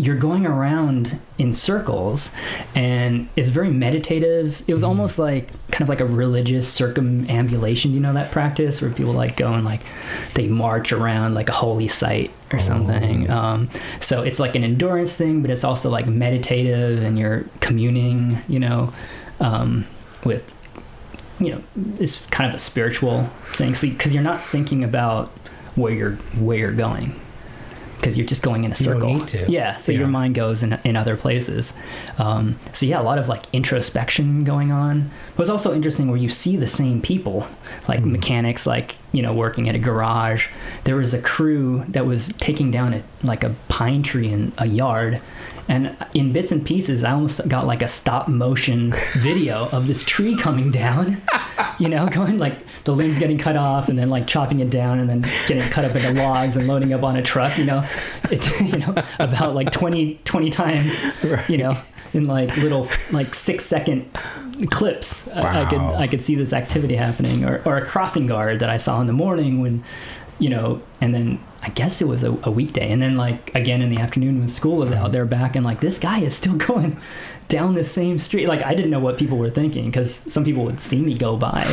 you're 0.00 0.16
going 0.16 0.46
around 0.46 1.18
in 1.38 1.52
circles 1.52 2.30
and 2.74 3.28
it's 3.34 3.48
very 3.48 3.70
meditative 3.70 4.62
it 4.68 4.72
was 4.72 4.82
mm-hmm. 4.82 4.90
almost 4.90 5.18
like 5.18 5.48
kind 5.70 5.82
of 5.82 5.88
like 5.88 6.00
a 6.00 6.06
religious 6.06 6.68
circumambulation 6.72 7.92
you 7.92 7.98
know 7.98 8.12
that 8.12 8.30
practice 8.30 8.80
where 8.80 8.90
people 8.92 9.12
like 9.12 9.36
go 9.36 9.52
and 9.52 9.64
like 9.64 9.80
they 10.34 10.46
march 10.46 10.92
around 10.92 11.34
like 11.34 11.48
a 11.48 11.52
holy 11.52 11.88
site 11.88 12.30
or 12.52 12.60
something 12.60 13.28
oh. 13.28 13.36
um, 13.36 13.70
so 14.00 14.22
it's 14.22 14.38
like 14.38 14.54
an 14.54 14.62
endurance 14.62 15.16
thing 15.16 15.42
but 15.42 15.50
it's 15.50 15.64
also 15.64 15.90
like 15.90 16.06
meditative 16.06 17.02
and 17.02 17.18
you're 17.18 17.44
communing 17.60 18.38
you 18.48 18.60
know 18.60 18.92
um, 19.40 19.84
with 20.24 20.54
you 21.40 21.50
know 21.50 21.62
it's 21.98 22.24
kind 22.26 22.48
of 22.48 22.54
a 22.54 22.58
spiritual 22.58 23.24
thing 23.52 23.72
because 23.72 24.04
so, 24.04 24.10
you're 24.10 24.22
not 24.22 24.42
thinking 24.42 24.84
about 24.84 25.28
where 25.74 25.92
you're 25.92 26.14
where 26.38 26.58
you're 26.58 26.72
going 26.72 27.18
because 28.08 28.16
you're 28.16 28.26
just 28.26 28.42
going 28.42 28.64
in 28.64 28.72
a 28.72 28.74
circle. 28.74 29.22
Yeah, 29.48 29.76
so 29.76 29.92
yeah. 29.92 29.98
your 29.98 30.08
mind 30.08 30.34
goes 30.34 30.62
in, 30.62 30.80
in 30.82 30.96
other 30.96 31.14
places. 31.14 31.74
Um, 32.16 32.58
so 32.72 32.86
yeah, 32.86 32.98
a 32.98 33.02
lot 33.02 33.18
of 33.18 33.28
like 33.28 33.42
introspection 33.52 34.44
going 34.44 34.72
on. 34.72 35.10
It 35.30 35.38
was 35.38 35.50
also 35.50 35.74
interesting 35.74 36.08
where 36.08 36.16
you 36.16 36.30
see 36.30 36.56
the 36.56 36.66
same 36.66 37.02
people, 37.02 37.46
like 37.86 38.00
mm. 38.00 38.12
mechanics, 38.12 38.66
like 38.66 38.96
you 39.12 39.20
know 39.20 39.34
working 39.34 39.68
at 39.68 39.74
a 39.74 39.78
garage. 39.78 40.48
There 40.84 40.96
was 40.96 41.12
a 41.12 41.20
crew 41.20 41.84
that 41.88 42.06
was 42.06 42.32
taking 42.38 42.70
down 42.70 42.94
a, 42.94 43.02
like 43.22 43.44
a 43.44 43.54
pine 43.68 44.02
tree 44.02 44.32
in 44.32 44.52
a 44.56 44.66
yard, 44.66 45.20
and 45.68 45.96
in 46.14 46.32
bits 46.32 46.50
and 46.50 46.64
pieces 46.66 47.04
i 47.04 47.12
almost 47.12 47.46
got 47.48 47.66
like 47.66 47.82
a 47.82 47.88
stop 47.88 48.26
motion 48.28 48.92
video 49.18 49.68
of 49.70 49.86
this 49.86 50.02
tree 50.02 50.36
coming 50.36 50.70
down 50.70 51.20
you 51.78 51.88
know 51.88 52.06
going 52.12 52.38
like 52.38 52.58
the 52.84 52.94
limbs 52.94 53.18
getting 53.18 53.38
cut 53.38 53.56
off 53.56 53.88
and 53.88 53.98
then 53.98 54.10
like 54.10 54.26
chopping 54.26 54.60
it 54.60 54.70
down 54.70 54.98
and 54.98 55.08
then 55.08 55.22
getting 55.46 55.62
cut 55.70 55.84
up 55.84 55.94
into 55.94 56.12
logs 56.14 56.56
and 56.56 56.66
loading 56.66 56.92
up 56.92 57.02
on 57.02 57.16
a 57.16 57.22
truck 57.22 57.56
you 57.58 57.64
know 57.64 57.84
it's 58.30 58.60
you 58.60 58.78
know 58.78 58.94
about 59.18 59.54
like 59.54 59.70
20 59.70 60.20
20 60.24 60.50
times 60.50 61.04
right. 61.24 61.48
you 61.48 61.58
know 61.58 61.76
in 62.14 62.26
like 62.26 62.56
little 62.56 62.88
like 63.12 63.34
six 63.34 63.64
second 63.64 64.10
clips 64.70 65.26
wow. 65.26 65.42
I, 65.42 65.62
I 65.62 65.70
could 65.70 65.80
i 65.80 66.06
could 66.06 66.22
see 66.22 66.34
this 66.34 66.52
activity 66.52 66.96
happening 66.96 67.44
or, 67.44 67.62
or 67.64 67.76
a 67.76 67.84
crossing 67.84 68.26
guard 68.26 68.60
that 68.60 68.70
i 68.70 68.76
saw 68.76 69.00
in 69.00 69.06
the 69.06 69.12
morning 69.12 69.60
when 69.60 69.84
you 70.38 70.48
know 70.48 70.80
and 71.00 71.14
then 71.14 71.38
I 71.68 71.70
guess 71.72 72.00
it 72.00 72.08
was 72.08 72.24
a, 72.24 72.30
a, 72.44 72.50
weekday. 72.50 72.90
And 72.90 73.02
then 73.02 73.16
like 73.16 73.54
again 73.54 73.82
in 73.82 73.90
the 73.90 73.98
afternoon 73.98 74.38
when 74.38 74.48
school 74.48 74.78
was 74.78 74.90
out, 74.90 74.96
mm-hmm. 74.96 75.12
they're 75.12 75.26
back 75.26 75.54
and 75.54 75.66
like 75.66 75.82
this 75.82 75.98
guy 75.98 76.20
is 76.20 76.34
still 76.34 76.56
going 76.70 76.98
down 77.48 77.74
the 77.74 77.84
same 77.84 78.18
street. 78.18 78.46
Like 78.46 78.62
I 78.62 78.74
didn't 78.74 78.90
know 78.90 79.00
what 79.00 79.18
people 79.18 79.36
were 79.36 79.50
thinking 79.50 79.84
because 79.84 80.24
some 80.32 80.44
people 80.44 80.64
would 80.64 80.80
see 80.80 81.02
me 81.02 81.12
go 81.12 81.36
by 81.36 81.66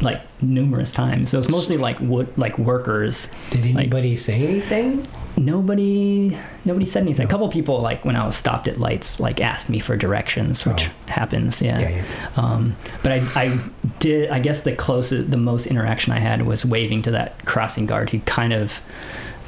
like 0.00 0.22
numerous 0.42 0.92
times. 0.92 1.30
So 1.30 1.38
it's 1.38 1.48
mostly 1.48 1.76
like 1.76 2.00
wood 2.00 2.36
like 2.36 2.58
workers. 2.58 3.28
Did 3.50 3.64
anybody 3.64 4.10
like, 4.10 4.18
say 4.18 4.44
anything? 4.44 5.06
Nobody 5.36 6.36
nobody 6.64 6.84
said 6.84 7.02
anything. 7.02 7.24
No. 7.24 7.28
A 7.28 7.30
couple 7.30 7.48
people 7.48 7.80
like 7.80 8.04
when 8.04 8.16
I 8.16 8.24
was 8.24 8.36
stopped 8.36 8.68
at 8.68 8.78
lights 8.78 9.20
like 9.20 9.40
asked 9.40 9.68
me 9.68 9.78
for 9.78 9.96
directions, 9.96 10.64
which 10.64 10.88
oh. 10.88 11.10
happens, 11.10 11.60
yeah. 11.60 11.78
yeah, 11.78 11.88
yeah. 11.90 12.30
Um, 12.36 12.76
but 13.02 13.12
I 13.12 13.16
I 13.34 13.60
did 13.98 14.30
I 14.30 14.38
guess 14.38 14.60
the 14.60 14.74
closest 14.74 15.30
the 15.30 15.36
most 15.36 15.66
interaction 15.66 16.12
I 16.12 16.20
had 16.20 16.46
was 16.46 16.64
waving 16.64 17.02
to 17.02 17.10
that 17.12 17.44
crossing 17.44 17.86
guard 17.86 18.10
who 18.10 18.20
kind 18.20 18.52
of 18.52 18.80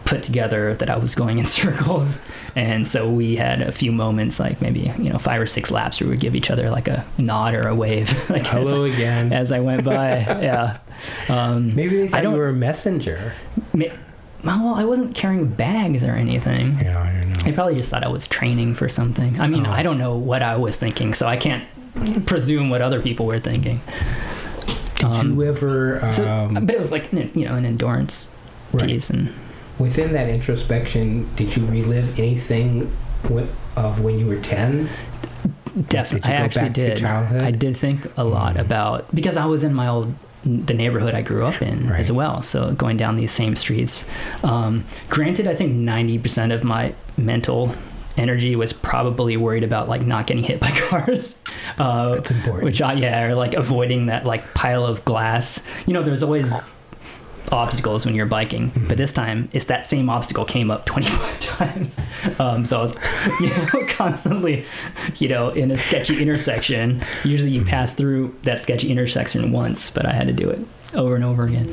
put 0.08 0.22
together 0.22 0.74
that 0.74 0.88
I 0.88 0.96
was 0.96 1.14
going 1.14 1.38
in 1.38 1.44
circles. 1.60 2.20
And 2.56 2.88
so 2.88 3.10
we 3.10 3.36
had 3.36 3.60
a 3.60 3.70
few 3.70 3.92
moments, 3.92 4.40
like 4.40 4.62
maybe, 4.62 4.90
you 4.98 5.10
know, 5.12 5.18
five 5.18 5.40
or 5.40 5.46
six 5.46 5.70
laps 5.70 6.00
where 6.00 6.08
we 6.08 6.12
would 6.12 6.20
give 6.20 6.34
each 6.34 6.50
other 6.50 6.70
like 6.70 6.88
a 6.88 7.04
nod 7.18 7.54
or 7.54 7.68
a 7.68 7.74
wave. 7.74 8.30
like 8.30 8.46
Hello 8.46 8.84
as 8.84 8.94
again. 8.94 9.32
I, 9.32 9.36
as 9.36 9.52
I 9.52 9.60
went 9.60 9.84
by. 9.84 10.18
yeah. 10.18 10.78
Um, 11.28 11.74
maybe 11.74 11.96
they 11.96 12.08
thought 12.08 12.18
I 12.18 12.22
don't, 12.22 12.32
you 12.32 12.38
were 12.40 12.48
a 12.48 12.54
messenger. 12.54 13.34
Well, 14.44 14.74
I 14.74 14.84
wasn't 14.84 15.14
carrying 15.14 15.48
bags 15.48 16.04
or 16.04 16.12
anything. 16.12 16.78
Yeah, 16.78 16.98
I 16.98 17.24
know. 17.24 17.34
They 17.34 17.52
probably 17.52 17.74
just 17.74 17.90
thought 17.90 18.04
I 18.04 18.08
was 18.08 18.26
training 18.28 18.74
for 18.74 18.88
something. 18.88 19.40
I 19.40 19.46
mean, 19.46 19.66
oh. 19.66 19.70
I 19.70 19.82
don't 19.82 19.98
know 19.98 20.16
what 20.16 20.42
I 20.42 20.56
was 20.56 20.78
thinking, 20.78 21.14
so 21.14 21.26
I 21.26 21.36
can't 21.36 21.64
presume 22.26 22.70
what 22.70 22.82
other 22.82 23.02
people 23.02 23.26
were 23.26 23.40
thinking. 23.40 23.80
Did 24.96 25.04
um, 25.04 25.34
you 25.34 25.44
ever? 25.44 26.04
Um, 26.04 26.12
so, 26.12 26.48
but 26.52 26.70
it 26.70 26.78
was 26.78 26.92
like 26.92 27.12
you 27.12 27.44
know 27.44 27.54
an 27.54 27.64
endurance 27.64 28.28
right. 28.72 28.86
piece, 28.86 29.10
and 29.10 29.32
within 29.78 30.12
that 30.12 30.28
introspection, 30.28 31.28
did 31.36 31.56
you 31.56 31.66
relive 31.66 32.18
anything 32.18 32.92
of 33.76 34.00
when 34.00 34.18
you 34.18 34.26
were 34.26 34.40
10? 34.40 34.88
Definitely. 35.88 36.32
I 36.32 36.36
actually 36.36 36.70
did. 36.70 37.04
I 37.04 37.50
did 37.50 37.76
think 37.76 38.06
a 38.16 38.24
lot 38.24 38.56
mm. 38.56 38.60
about 38.60 39.14
because 39.14 39.36
I 39.36 39.46
was 39.46 39.64
in 39.64 39.74
my 39.74 39.88
old 39.88 40.14
the 40.44 40.74
neighborhood 40.74 41.14
I 41.14 41.22
grew 41.22 41.44
up 41.44 41.60
in 41.60 41.90
right. 41.90 42.00
as 42.00 42.12
well. 42.12 42.42
So 42.42 42.72
going 42.72 42.96
down 42.96 43.16
these 43.16 43.32
same 43.32 43.56
streets. 43.56 44.08
Um, 44.42 44.84
granted, 45.08 45.46
I 45.46 45.54
think 45.54 45.74
90% 45.74 46.54
of 46.54 46.64
my 46.64 46.94
mental 47.16 47.74
energy 48.16 48.56
was 48.56 48.72
probably 48.72 49.36
worried 49.36 49.64
about 49.64 49.88
like 49.88 50.02
not 50.02 50.26
getting 50.26 50.42
hit 50.42 50.60
by 50.60 50.70
cars. 50.88 51.38
Uh, 51.78 52.14
That's 52.14 52.30
important. 52.30 52.64
Which 52.64 52.82
I, 52.82 52.94
yeah, 52.94 53.22
or 53.24 53.34
like 53.34 53.54
avoiding 53.54 54.06
that 54.06 54.24
like 54.24 54.54
pile 54.54 54.84
of 54.84 55.04
glass. 55.04 55.62
You 55.86 55.92
know, 55.92 56.02
there's 56.02 56.22
always 56.22 56.50
obstacles 57.52 58.04
when 58.06 58.14
you're 58.14 58.26
biking, 58.26 58.70
mm-hmm. 58.70 58.88
but 58.88 58.96
this 58.96 59.12
time 59.12 59.48
it's 59.52 59.66
that 59.66 59.86
same 59.86 60.08
obstacle 60.10 60.44
came 60.44 60.70
up 60.70 60.84
25 60.86 61.40
times. 61.58 61.98
Um, 62.38 62.64
so 62.64 62.78
I 62.78 62.82
was, 62.82 62.94
you 63.40 63.48
know, 63.50 63.86
constantly, 63.88 64.64
you 65.16 65.28
know, 65.28 65.50
in 65.50 65.70
a 65.70 65.76
sketchy 65.76 66.20
intersection. 66.22 67.02
Usually 67.24 67.50
you 67.50 67.64
pass 67.64 67.92
through 67.92 68.36
that 68.42 68.60
sketchy 68.60 68.90
intersection 68.90 69.52
once, 69.52 69.90
but 69.90 70.06
I 70.06 70.12
had 70.12 70.26
to 70.28 70.32
do 70.32 70.48
it 70.50 70.60
over 70.94 71.14
and 71.14 71.24
over 71.24 71.44
again. 71.44 71.68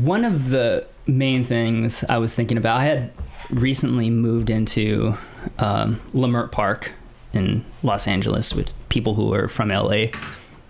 One 0.00 0.24
of 0.24 0.50
the 0.50 0.86
main 1.06 1.44
things 1.44 2.04
I 2.08 2.18
was 2.18 2.34
thinking 2.34 2.56
about, 2.56 2.80
I 2.80 2.84
had 2.84 3.12
recently 3.50 4.10
moved 4.10 4.50
into 4.50 5.16
um, 5.58 5.96
Leimert 6.12 6.52
Park 6.52 6.92
in 7.36 7.64
Los 7.82 8.08
Angeles, 8.08 8.54
which 8.54 8.72
people 8.88 9.14
who 9.14 9.32
are 9.32 9.48
from 9.48 9.68
LA 9.68 10.06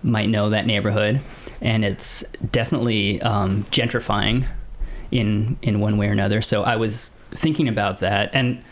might 0.03 0.29
know 0.29 0.51
that 0.51 0.67
neighborhood, 0.67 1.21
and 1.61 1.85
it's 1.85 2.23
definitely 2.53 3.21
um, 3.23 3.65
gentrifying 3.71 4.47
in 5.11 5.57
in 5.63 5.81
one 5.81 5.97
way 5.97 6.09
or 6.09 6.13
another. 6.13 6.43
So 6.43 6.63
I 6.63 6.77
was 6.77 7.11
thinking 7.31 7.69
about 7.69 8.01
that, 8.01 8.31
and 8.33 8.63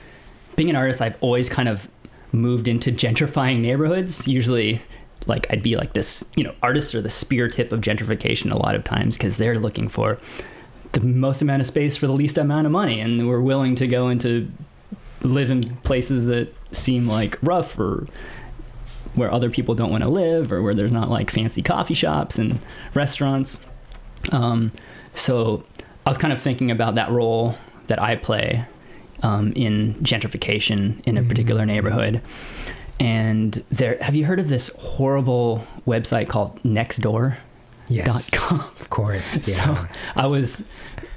being 0.56 0.70
an 0.70 0.76
artist, 0.76 1.00
I've 1.00 1.16
always 1.20 1.48
kind 1.48 1.68
of 1.68 1.88
moved 2.32 2.68
into 2.68 2.90
gentrifying 2.90 3.60
neighborhoods. 3.60 4.26
Usually, 4.28 4.82
like 5.26 5.46
I'd 5.50 5.62
be 5.62 5.76
like 5.76 5.94
this, 5.94 6.24
you 6.36 6.44
know, 6.44 6.54
artists 6.62 6.94
are 6.94 7.02
the 7.02 7.10
spear 7.10 7.48
tip 7.48 7.72
of 7.72 7.80
gentrification 7.80 8.52
a 8.52 8.56
lot 8.56 8.74
of 8.74 8.84
times 8.84 9.16
because 9.16 9.38
they're 9.38 9.58
looking 9.58 9.88
for 9.88 10.18
the 10.92 11.00
most 11.00 11.42
amount 11.42 11.60
of 11.60 11.66
space 11.66 11.96
for 11.96 12.06
the 12.06 12.12
least 12.12 12.38
amount 12.38 12.66
of 12.66 12.72
money, 12.72 13.00
and 13.00 13.26
we're 13.28 13.40
willing 13.40 13.74
to 13.76 13.86
go 13.86 14.08
into 14.08 14.48
live 15.28 15.50
in 15.50 15.76
places 15.78 16.26
that 16.26 16.54
seem 16.72 17.06
like 17.06 17.38
rough 17.42 17.78
or 17.78 18.06
where 19.14 19.32
other 19.32 19.50
people 19.50 19.74
don't 19.74 19.90
want 19.90 20.02
to 20.02 20.08
live 20.08 20.52
or 20.52 20.62
where 20.62 20.74
there's 20.74 20.92
not 20.92 21.08
like 21.08 21.30
fancy 21.30 21.62
coffee 21.62 21.94
shops 21.94 22.38
and 22.38 22.58
restaurants. 22.94 23.64
Um, 24.32 24.72
so 25.14 25.64
I 26.04 26.10
was 26.10 26.18
kind 26.18 26.32
of 26.32 26.40
thinking 26.40 26.70
about 26.70 26.96
that 26.96 27.10
role 27.10 27.56
that 27.86 28.02
I 28.02 28.16
play 28.16 28.64
um, 29.22 29.52
in 29.54 29.94
gentrification 29.94 31.02
in 31.04 31.16
a 31.16 31.20
mm-hmm. 31.20 31.28
particular 31.28 31.64
neighborhood. 31.64 32.20
And 33.00 33.52
there, 33.70 33.98
have 34.00 34.14
you 34.14 34.24
heard 34.24 34.40
of 34.40 34.48
this 34.48 34.70
horrible 34.78 35.66
website 35.86 36.28
called 36.28 36.62
Nextdoor? 36.62 37.36
Yes. 37.88 38.30
Of 38.50 38.90
course. 38.90 39.34
Yeah. 39.48 39.74
So 39.74 39.86
I 40.14 40.26
was 40.26 40.64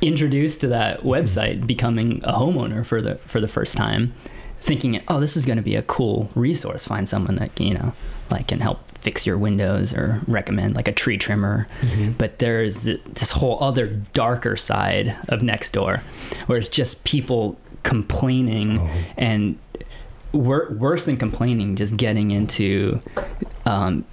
introduced 0.01 0.61
to 0.61 0.67
that 0.69 1.01
website, 1.01 1.67
becoming 1.67 2.21
a 2.23 2.33
homeowner 2.33 2.85
for 2.85 3.01
the 3.01 3.15
for 3.25 3.39
the 3.39 3.47
first 3.47 3.75
time, 3.75 4.13
thinking, 4.61 5.01
oh, 5.07 5.19
this 5.19 5.35
is 5.35 5.45
going 5.45 5.57
to 5.57 5.63
be 5.63 5.75
a 5.75 5.81
cool 5.83 6.29
resource. 6.35 6.85
Find 6.85 7.07
someone 7.07 7.35
that 7.37 7.59
you 7.59 7.73
know, 7.73 7.93
like, 8.29 8.47
can 8.47 8.59
help 8.59 8.89
fix 8.91 9.25
your 9.25 9.37
windows 9.37 9.93
or 9.93 10.21
recommend 10.27 10.75
like 10.75 10.87
a 10.87 10.91
tree 10.91 11.17
trimmer. 11.17 11.67
Mm-hmm. 11.81 12.11
But 12.13 12.39
there's 12.39 12.83
this 12.83 13.31
whole 13.31 13.61
other 13.61 13.87
darker 14.13 14.55
side 14.55 15.15
of 15.29 15.41
Nextdoor, 15.41 15.99
where 16.47 16.57
it's 16.57 16.69
just 16.69 17.03
people 17.05 17.57
complaining 17.83 18.79
oh. 18.79 18.89
and 19.17 19.57
wor- 20.31 20.69
worse 20.71 21.05
than 21.05 21.17
complaining, 21.17 21.75
just 21.75 21.95
getting 21.97 22.31
into 22.31 22.99
um, 23.65 24.05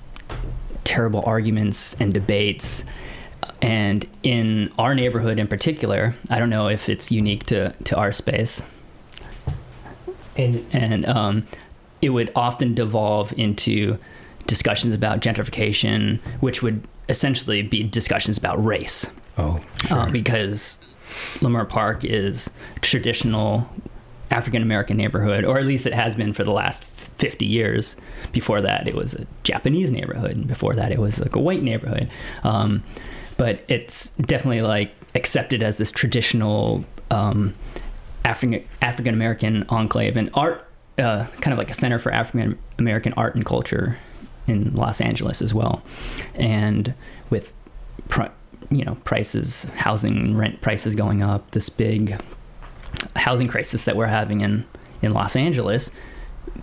terrible 0.85 1.23
arguments 1.27 1.95
and 2.01 2.15
debates 2.15 2.85
and 3.65 4.07
in 4.23 4.73
our 4.79 4.95
neighborhood 4.95 5.39
in 5.39 5.49
particular, 5.49 6.15
I 6.31 6.39
don't 6.39 6.51
know 6.51 6.69
if 6.69 6.89
it's 6.89 7.11
unique 7.11 7.47
to, 7.47 7.71
to 7.85 7.97
our 7.97 8.13
space. 8.13 8.63
And, 10.37 10.67
and 10.73 11.09
um, 11.09 11.47
it 12.03 12.11
would 12.11 12.31
often 12.37 12.75
devolve 12.75 13.33
into 13.39 13.99
discussions 14.47 14.95
about 14.95 15.21
gentrification, 15.21 16.21
which 16.41 16.63
would 16.63 16.87
essentially 17.09 17.63
be 17.63 17.83
discussions 17.83 18.37
about 18.37 18.63
race. 18.63 19.11
Oh, 19.39 19.61
sure. 19.87 19.99
Uh, 19.99 20.11
because 20.11 20.79
Leimert 21.41 21.69
Park 21.69 22.05
is 22.05 22.51
traditional 22.81 23.69
African 24.35 24.63
American 24.63 24.97
neighborhood, 24.97 25.45
or 25.45 25.59
at 25.59 25.65
least 25.65 25.87
it 25.87 25.93
has 25.93 26.17
been 26.17 26.33
for 26.33 26.43
the 26.43 26.51
last 26.51 26.83
50 26.83 27.47
years. 27.47 27.95
Before 28.33 28.61
that, 28.61 28.89
it 28.89 28.95
was 28.97 29.15
a 29.15 29.27
Japanese 29.45 29.93
neighborhood, 29.93 30.33
and 30.33 30.49
before 30.49 30.75
that, 30.75 30.91
it 30.91 30.99
was 30.99 31.21
like 31.21 31.37
a 31.37 31.39
white 31.39 31.63
neighborhood. 31.63 32.11
Um, 32.43 32.83
but 33.37 33.65
it's 33.69 34.09
definitely 34.17 34.63
like 34.63 34.93
accepted 35.15 35.63
as 35.63 35.79
this 35.79 35.93
traditional 35.93 36.85
um, 37.13 37.55
African 38.25 38.67
African 38.83 39.15
American 39.15 39.65
enclave 39.69 40.17
and 40.17 40.31
art, 40.35 40.67
uh, 40.99 41.27
kind 41.41 41.53
of 41.53 41.59
like 41.59 41.71
a 41.71 41.75
center 41.75 42.01
for 42.01 42.13
African 42.13 42.59
American 42.79 43.13
art 43.13 43.37
and 43.37 43.47
culture 43.47 43.99
in 44.49 44.75
Los 44.75 45.01
Angeles 45.01 45.41
as 45.41 45.55
well, 45.55 45.81
and 46.35 46.93
with 47.31 47.53
you 48.71 48.85
know 48.85 48.97
prices, 49.05 49.63
housing 49.77 50.37
rent 50.37 50.61
prices 50.61 50.97
going 50.97 51.23
up, 51.23 51.53
this 51.53 51.69
big 51.69 52.21
housing 53.17 53.49
crisis 53.49 53.85
that 53.85 53.97
we're 53.97 54.07
having 54.07 54.41
in 54.41 54.65
in 55.03 55.13
Los 55.13 55.37
Angeles, 55.37 55.91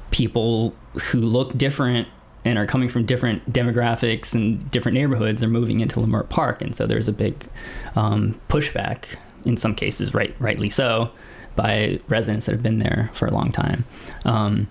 people 0.10 0.74
who 1.12 1.20
look 1.20 1.58
different 1.58 2.08
and 2.44 2.58
are 2.58 2.66
coming 2.66 2.90
from 2.90 3.06
different 3.06 3.52
demographics 3.52 4.34
and 4.34 4.70
different 4.72 4.96
neighborhoods 4.96 5.44
are 5.44 5.48
moving 5.48 5.80
into 5.80 6.00
Leimert 6.00 6.30
Park, 6.30 6.62
and 6.62 6.76
so 6.76 6.88
there's 6.88 7.08
a 7.08 7.14
big 7.14 7.48
um, 7.96 8.40
pushback 8.50 9.06
in 9.46 9.58
some 9.58 9.76
cases, 9.76 10.14
right, 10.14 10.36
rightly 10.40 10.70
so, 10.70 11.12
by 11.56 12.00
residents 12.08 12.46
that 12.46 12.54
have 12.54 12.64
been 12.64 12.80
there 12.80 13.12
for 13.14 13.28
a 13.28 13.32
long 13.32 13.52
time. 13.52 13.86
Um, 14.26 14.68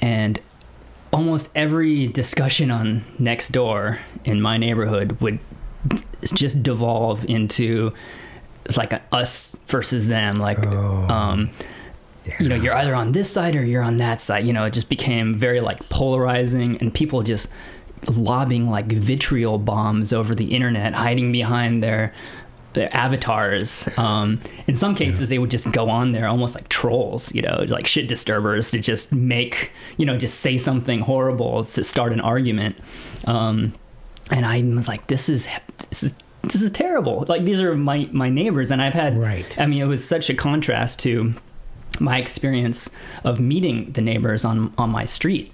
and 0.00 0.40
almost 1.12 1.50
every 1.54 2.06
discussion 2.06 2.70
on 2.70 3.00
Nextdoor 3.20 3.98
in 4.24 4.40
my 4.40 4.56
neighborhood 4.56 5.20
would 5.20 5.38
just 6.34 6.62
devolve 6.62 7.24
into 7.28 7.92
it's 8.64 8.76
like 8.76 8.92
a 8.92 9.02
us 9.12 9.56
versus 9.66 10.08
them, 10.08 10.38
like. 10.38 10.64
Oh. 10.66 11.06
Um, 11.08 11.50
yeah. 12.26 12.34
you 12.38 12.48
know 12.50 12.54
you're 12.54 12.74
either 12.74 12.94
on 12.94 13.12
this 13.12 13.30
side 13.30 13.56
or 13.56 13.64
you're 13.64 13.82
on 13.82 13.96
that 13.96 14.20
side 14.20 14.46
you 14.46 14.52
know 14.52 14.66
it 14.66 14.74
just 14.74 14.90
became 14.90 15.34
very 15.34 15.60
like 15.60 15.78
polarizing 15.88 16.76
and 16.78 16.92
people 16.92 17.22
just 17.22 17.48
lobbing 18.08 18.68
like 18.68 18.86
vitriol 18.86 19.58
bombs 19.58 20.12
over 20.12 20.34
the 20.34 20.54
internet 20.54 20.94
hiding 20.94 21.32
behind 21.32 21.82
their 21.82 22.12
their 22.72 22.94
avatars 22.94 23.88
um, 23.98 24.38
in 24.66 24.76
some 24.76 24.94
cases 24.94 25.22
yeah. 25.22 25.26
they 25.34 25.38
would 25.38 25.50
just 25.50 25.70
go 25.72 25.90
on 25.90 26.12
there 26.12 26.28
almost 26.28 26.54
like 26.54 26.68
trolls 26.68 27.34
you 27.34 27.42
know 27.42 27.64
like 27.68 27.86
shit 27.86 28.08
disturbers 28.08 28.70
to 28.70 28.78
just 28.78 29.12
make 29.12 29.72
you 29.96 30.06
know 30.06 30.16
just 30.16 30.40
say 30.40 30.56
something 30.56 31.00
horrible 31.00 31.64
to 31.64 31.82
start 31.82 32.12
an 32.12 32.20
argument 32.20 32.76
um, 33.26 33.72
and 34.30 34.46
i 34.46 34.62
was 34.62 34.86
like 34.86 35.06
this 35.08 35.28
is 35.28 35.48
this 35.90 36.04
is 36.04 36.14
this 36.42 36.62
is 36.62 36.70
terrible 36.70 37.24
like 37.28 37.42
these 37.42 37.60
are 37.60 37.76
my 37.76 38.08
my 38.12 38.28
neighbors 38.28 38.70
and 38.70 38.80
i've 38.80 38.94
had 38.94 39.18
right 39.18 39.58
i 39.58 39.66
mean 39.66 39.82
it 39.82 39.86
was 39.86 40.06
such 40.06 40.30
a 40.30 40.34
contrast 40.34 40.98
to 40.98 41.34
my 42.00 42.18
experience 42.18 42.90
of 43.24 43.40
meeting 43.40 43.92
the 43.92 44.00
neighbors 44.00 44.44
on 44.44 44.72
on 44.78 44.90
my 44.90 45.04
street. 45.04 45.52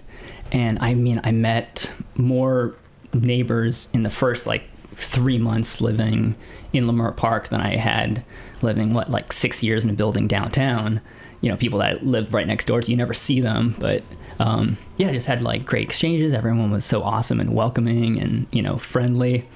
And 0.53 0.79
I 0.81 0.95
mean, 0.95 1.21
I 1.25 1.33
met 1.33 1.93
more 2.15 2.75
neighbors 3.13 3.89
in 3.93 4.03
the 4.03 4.11
first 4.11 4.47
like 4.47 4.63
three 4.95 5.39
months 5.39 5.81
living 5.81 6.37
in 6.73 6.85
Leimert 6.85 7.17
Park 7.17 7.49
than 7.49 7.61
I 7.61 7.77
had 7.77 8.25
living 8.63 8.95
what 8.95 9.11
like 9.11 9.33
six 9.33 9.63
years 9.63 9.85
in 9.85 9.91
a 9.91 9.95
building 9.95 10.29
downtown. 10.29 11.01
You 11.41 11.51
know, 11.51 11.57
people 11.57 11.81
that 11.81 12.07
live 12.07 12.33
right 12.33 12.47
next 12.47 12.67
door 12.67 12.81
to 12.81 12.91
you 12.91 12.97
never 12.97 13.15
see 13.15 13.41
them, 13.41 13.75
but 13.79 14.03
um, 14.39 14.77
yeah, 14.97 15.09
I 15.09 15.13
just 15.13 15.27
had 15.27 15.43
like 15.43 15.65
great 15.65 15.83
exchanges. 15.83 16.33
Everyone 16.33 16.71
was 16.71 16.85
so 16.85 17.03
awesome 17.03 17.41
and 17.41 17.55
welcoming 17.55 18.21
and 18.21 18.47
you 18.53 18.63
know 18.63 18.79
friendly. 18.79 19.47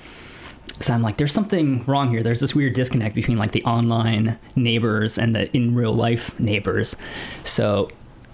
So 0.80 0.94
I'm 0.94 1.02
like, 1.02 1.18
there's 1.18 1.32
something 1.32 1.84
wrong 1.84 2.08
here. 2.08 2.22
There's 2.22 2.40
this 2.40 2.54
weird 2.54 2.74
disconnect 2.74 3.14
between 3.14 3.36
like 3.38 3.52
the 3.52 3.62
online 3.64 4.38
neighbors 4.56 5.18
and 5.18 5.34
the 5.34 5.54
in 5.54 5.74
real 5.74 5.92
life 5.92 6.38
neighbors. 6.40 6.96
So 7.44 7.90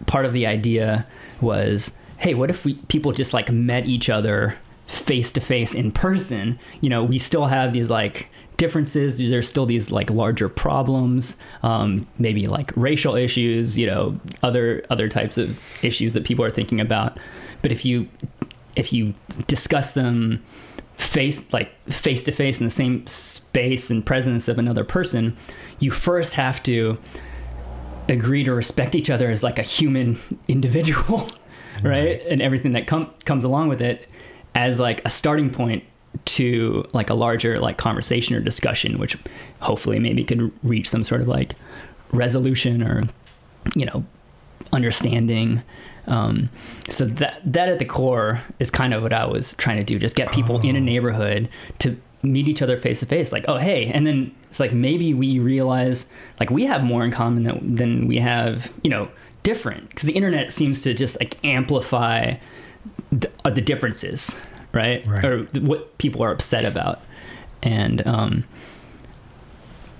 part 0.06 0.24
of 0.24 0.32
the 0.32 0.46
idea 0.46 1.06
was, 1.40 1.92
hey, 2.18 2.34
what 2.34 2.50
if 2.50 2.64
we 2.64 2.74
people 2.74 3.12
just 3.12 3.34
like 3.34 3.50
met 3.50 3.86
each 3.86 4.08
other 4.08 4.56
face 4.86 5.32
to 5.32 5.40
face 5.40 5.74
in 5.74 5.90
person? 5.90 6.58
You 6.80 6.88
know, 6.88 7.02
we 7.02 7.18
still 7.18 7.46
have 7.46 7.72
these 7.72 7.90
like 7.90 8.28
differences. 8.56 9.18
There's 9.18 9.48
still 9.48 9.66
these 9.66 9.90
like 9.90 10.08
larger 10.08 10.48
problems, 10.48 11.36
um, 11.64 12.06
maybe 12.18 12.46
like 12.46 12.72
racial 12.76 13.16
issues, 13.16 13.76
you 13.76 13.86
know, 13.86 14.20
other 14.44 14.84
other 14.88 15.08
types 15.08 15.36
of 15.36 15.58
issues 15.84 16.14
that 16.14 16.24
people 16.24 16.44
are 16.44 16.50
thinking 16.50 16.80
about. 16.80 17.18
But 17.62 17.72
if 17.72 17.84
you 17.84 18.08
if 18.76 18.92
you 18.92 19.14
discuss 19.48 19.92
them 19.92 20.44
face 20.96 21.52
like 21.52 21.70
face 21.90 22.24
to 22.24 22.32
face 22.32 22.60
in 22.60 22.66
the 22.66 22.70
same 22.70 23.06
space 23.06 23.90
and 23.90 24.04
presence 24.04 24.48
of 24.48 24.58
another 24.58 24.84
person, 24.84 25.36
you 25.78 25.90
first 25.90 26.34
have 26.34 26.62
to 26.64 26.98
agree 28.08 28.44
to 28.44 28.54
respect 28.54 28.94
each 28.94 29.10
other 29.10 29.30
as 29.30 29.42
like 29.42 29.58
a 29.58 29.62
human 29.62 30.18
individual, 30.48 31.28
right? 31.82 32.22
And 32.26 32.40
everything 32.40 32.72
that 32.72 32.86
com- 32.86 33.12
comes 33.24 33.44
along 33.44 33.68
with 33.68 33.80
it 33.80 34.06
as 34.54 34.80
like 34.80 35.04
a 35.04 35.10
starting 35.10 35.50
point 35.50 35.84
to 36.24 36.84
like 36.94 37.10
a 37.10 37.14
larger 37.14 37.60
like 37.60 37.76
conversation 37.76 38.34
or 38.34 38.40
discussion 38.40 38.98
which 38.98 39.18
hopefully 39.60 39.98
maybe 39.98 40.24
could 40.24 40.50
reach 40.62 40.88
some 40.88 41.04
sort 41.04 41.20
of 41.20 41.28
like 41.28 41.54
resolution 42.10 42.82
or 42.82 43.02
you 43.74 43.84
know 43.84 44.02
understanding 44.72 45.62
Um, 46.06 46.50
so 46.88 47.04
that 47.04 47.40
that 47.44 47.68
at 47.68 47.78
the 47.78 47.84
core 47.84 48.40
is 48.60 48.70
kind 48.70 48.94
of 48.94 49.02
what 49.02 49.12
I 49.12 49.26
was 49.26 49.54
trying 49.54 49.78
to 49.78 49.84
do, 49.84 49.98
just 49.98 50.14
get 50.14 50.30
people 50.32 50.56
oh. 50.56 50.68
in 50.68 50.76
a 50.76 50.80
neighborhood 50.80 51.48
to 51.80 51.96
meet 52.22 52.48
each 52.48 52.62
other 52.62 52.76
face 52.76 53.00
to 53.00 53.06
face 53.06 53.32
like 53.32 53.44
oh 53.48 53.56
hey 53.56 53.86
and 53.92 54.06
then 54.06 54.34
it's 54.50 54.60
like 54.60 54.72
maybe 54.72 55.14
we 55.14 55.38
realize 55.38 56.06
like 56.40 56.50
we 56.50 56.64
have 56.64 56.82
more 56.82 57.04
in 57.04 57.10
common 57.10 57.44
than, 57.44 57.74
than 57.76 58.06
we 58.06 58.18
have 58.18 58.72
you 58.82 58.90
know 58.90 59.08
different 59.42 59.88
because 59.90 60.04
the 60.04 60.12
internet 60.12 60.52
seems 60.52 60.80
to 60.80 60.92
just 60.92 61.18
like 61.20 61.36
amplify 61.44 62.34
the, 63.12 63.30
uh, 63.44 63.50
the 63.50 63.60
differences 63.60 64.38
right? 64.72 65.06
right? 65.06 65.24
or 65.24 65.44
what 65.60 65.96
people 65.98 66.22
are 66.22 66.32
upset 66.32 66.64
about 66.64 67.00
and 67.62 68.04
um, 68.06 68.44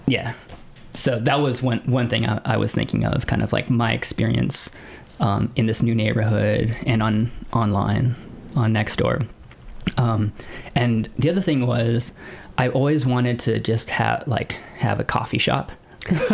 yeah 0.07 0.35
so 0.95 1.19
that 1.21 1.41
was 1.41 1.63
one 1.63 1.79
one 1.81 2.09
thing 2.09 2.27
I, 2.27 2.41
I, 2.45 2.57
was 2.57 2.75
thinking 2.75 3.05
of 3.05 3.27
kind 3.27 3.43
of 3.43 3.53
like 3.53 3.69
my 3.69 3.93
experience 3.93 4.71
um, 5.21 5.53
in 5.57 5.67
this 5.67 5.83
new 5.83 5.95
neighborhood 5.95 6.75
and 6.87 7.03
on 7.03 7.31
online 7.53 8.15
on 8.55 8.73
Nextdoor 8.73 9.27
um, 9.97 10.33
and 10.75 11.09
the 11.19 11.31
other 11.31 11.41
thing 11.41 11.67
was 11.67 12.13
I 12.59 12.69
always 12.69 13.05
wanted 13.05 13.39
to 13.41 13.61
just 13.61 13.91
have 13.91 14.27
like 14.27 14.53
have 14.79 15.01
a 15.01 15.05
coffee 15.05 15.39
shop 15.39 15.73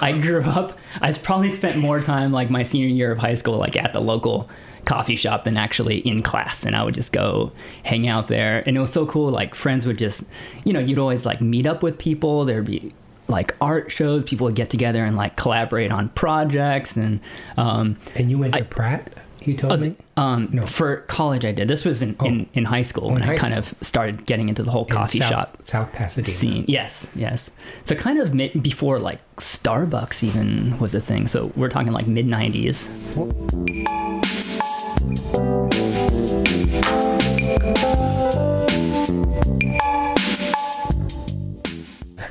I 0.00 0.18
grew 0.20 0.42
up. 0.42 0.78
I 1.02 1.12
probably 1.12 1.50
spent 1.50 1.76
more 1.76 2.00
time 2.00 2.32
like 2.32 2.48
my 2.48 2.62
senior 2.62 2.88
year 2.88 3.12
of 3.12 3.18
high 3.18 3.34
school, 3.34 3.58
like 3.58 3.76
at 3.76 3.92
the 3.92 4.00
local 4.00 4.48
coffee 4.86 5.16
shop 5.16 5.44
than 5.44 5.56
actually 5.56 5.98
in 5.98 6.22
class. 6.22 6.64
And 6.64 6.74
I 6.74 6.82
would 6.82 6.94
just 6.94 7.12
go 7.12 7.52
hang 7.84 8.08
out 8.08 8.28
there. 8.28 8.62
And 8.66 8.76
it 8.76 8.80
was 8.80 8.92
so 8.92 9.06
cool. 9.06 9.30
Like 9.30 9.54
friends 9.54 9.86
would 9.86 9.98
just, 9.98 10.24
you 10.64 10.72
know, 10.72 10.80
you'd 10.80 10.98
always 10.98 11.26
like 11.26 11.40
meet 11.40 11.66
up 11.66 11.82
with 11.82 11.98
people. 11.98 12.44
There'd 12.44 12.64
be 12.64 12.94
like 13.28 13.54
art 13.60 13.90
shows. 13.90 14.24
People 14.24 14.46
would 14.46 14.56
get 14.56 14.70
together 14.70 15.04
and 15.04 15.16
like 15.16 15.36
collaborate 15.36 15.90
on 15.90 16.08
projects. 16.10 16.96
And 16.96 17.20
um, 17.56 17.98
and 18.14 18.30
you 18.30 18.38
went 18.38 18.54
to 18.54 18.60
I, 18.60 18.62
Pratt 18.62 19.12
you 19.46 19.56
told 19.56 19.72
uh, 19.72 19.76
me? 19.76 19.96
Um, 20.16 20.48
no. 20.52 20.64
For 20.64 20.98
college, 21.02 21.44
I 21.44 21.52
did. 21.52 21.68
This 21.68 21.84
was 21.84 22.02
in, 22.02 22.16
oh. 22.20 22.26
in, 22.26 22.48
in, 22.54 22.64
high 22.64 22.82
school 22.82 23.10
oh, 23.10 23.12
when 23.12 23.22
I 23.22 23.36
kind 23.36 23.54
of 23.54 23.74
started 23.80 24.26
getting 24.26 24.48
into 24.48 24.62
the 24.62 24.70
whole 24.70 24.84
coffee 24.84 25.18
South, 25.18 25.28
shop 25.28 25.62
South 25.62 25.92
Pasadena 25.92 26.32
scene. 26.32 26.64
Yes, 26.68 27.10
yes. 27.14 27.50
So 27.84 27.94
kind 27.94 28.18
of 28.18 28.62
before 28.62 28.98
like 28.98 29.20
Starbucks 29.36 30.22
even 30.24 30.78
was 30.78 30.94
a 30.94 31.00
thing. 31.00 31.26
So 31.26 31.52
we're 31.56 31.68
talking 31.68 31.92
like 31.92 32.06
mid 32.06 32.26
'90s. 32.26 34.03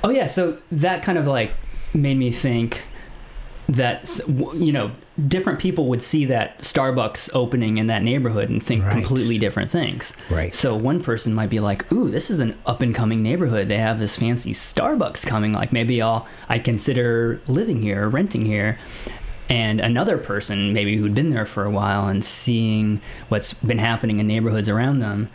Oh 0.03 0.09
yeah, 0.09 0.27
so 0.27 0.57
that 0.71 1.03
kind 1.03 1.17
of 1.17 1.27
like 1.27 1.53
made 1.93 2.17
me 2.17 2.31
think 2.31 2.81
that 3.69 4.19
you 4.27 4.73
know 4.73 4.91
different 5.27 5.59
people 5.59 5.87
would 5.87 6.03
see 6.03 6.25
that 6.25 6.59
Starbucks 6.59 7.29
opening 7.33 7.77
in 7.77 7.87
that 7.87 8.03
neighborhood 8.03 8.49
and 8.49 8.61
think 8.61 8.83
right. 8.83 8.91
completely 8.91 9.37
different 9.37 9.71
things. 9.71 10.13
Right. 10.29 10.53
So 10.53 10.75
one 10.75 11.01
person 11.01 11.33
might 11.33 11.49
be 11.49 11.59
like, 11.59 11.89
"Ooh, 11.91 12.09
this 12.09 12.29
is 12.29 12.39
an 12.39 12.57
up 12.65 12.81
and 12.81 12.93
coming 12.93 13.23
neighborhood. 13.23 13.69
They 13.69 13.77
have 13.77 13.99
this 13.99 14.17
fancy 14.17 14.51
Starbucks 14.51 15.25
coming. 15.25 15.53
Like 15.53 15.71
maybe 15.71 16.01
I'll 16.01 16.27
I'd 16.49 16.63
consider 16.63 17.39
living 17.47 17.81
here 17.81 18.03
or 18.03 18.09
renting 18.09 18.45
here." 18.45 18.79
And 19.49 19.79
another 19.79 20.17
person, 20.17 20.73
maybe 20.73 20.97
who'd 20.97 21.13
been 21.13 21.29
there 21.29 21.45
for 21.45 21.63
a 21.63 21.69
while 21.69 22.07
and 22.07 22.23
seeing 22.23 23.01
what's 23.29 23.53
been 23.53 23.77
happening 23.77 24.19
in 24.19 24.27
neighborhoods 24.27 24.67
around 24.67 24.99
them, 24.99 25.29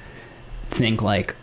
think 0.69 1.01
like, 1.01 1.35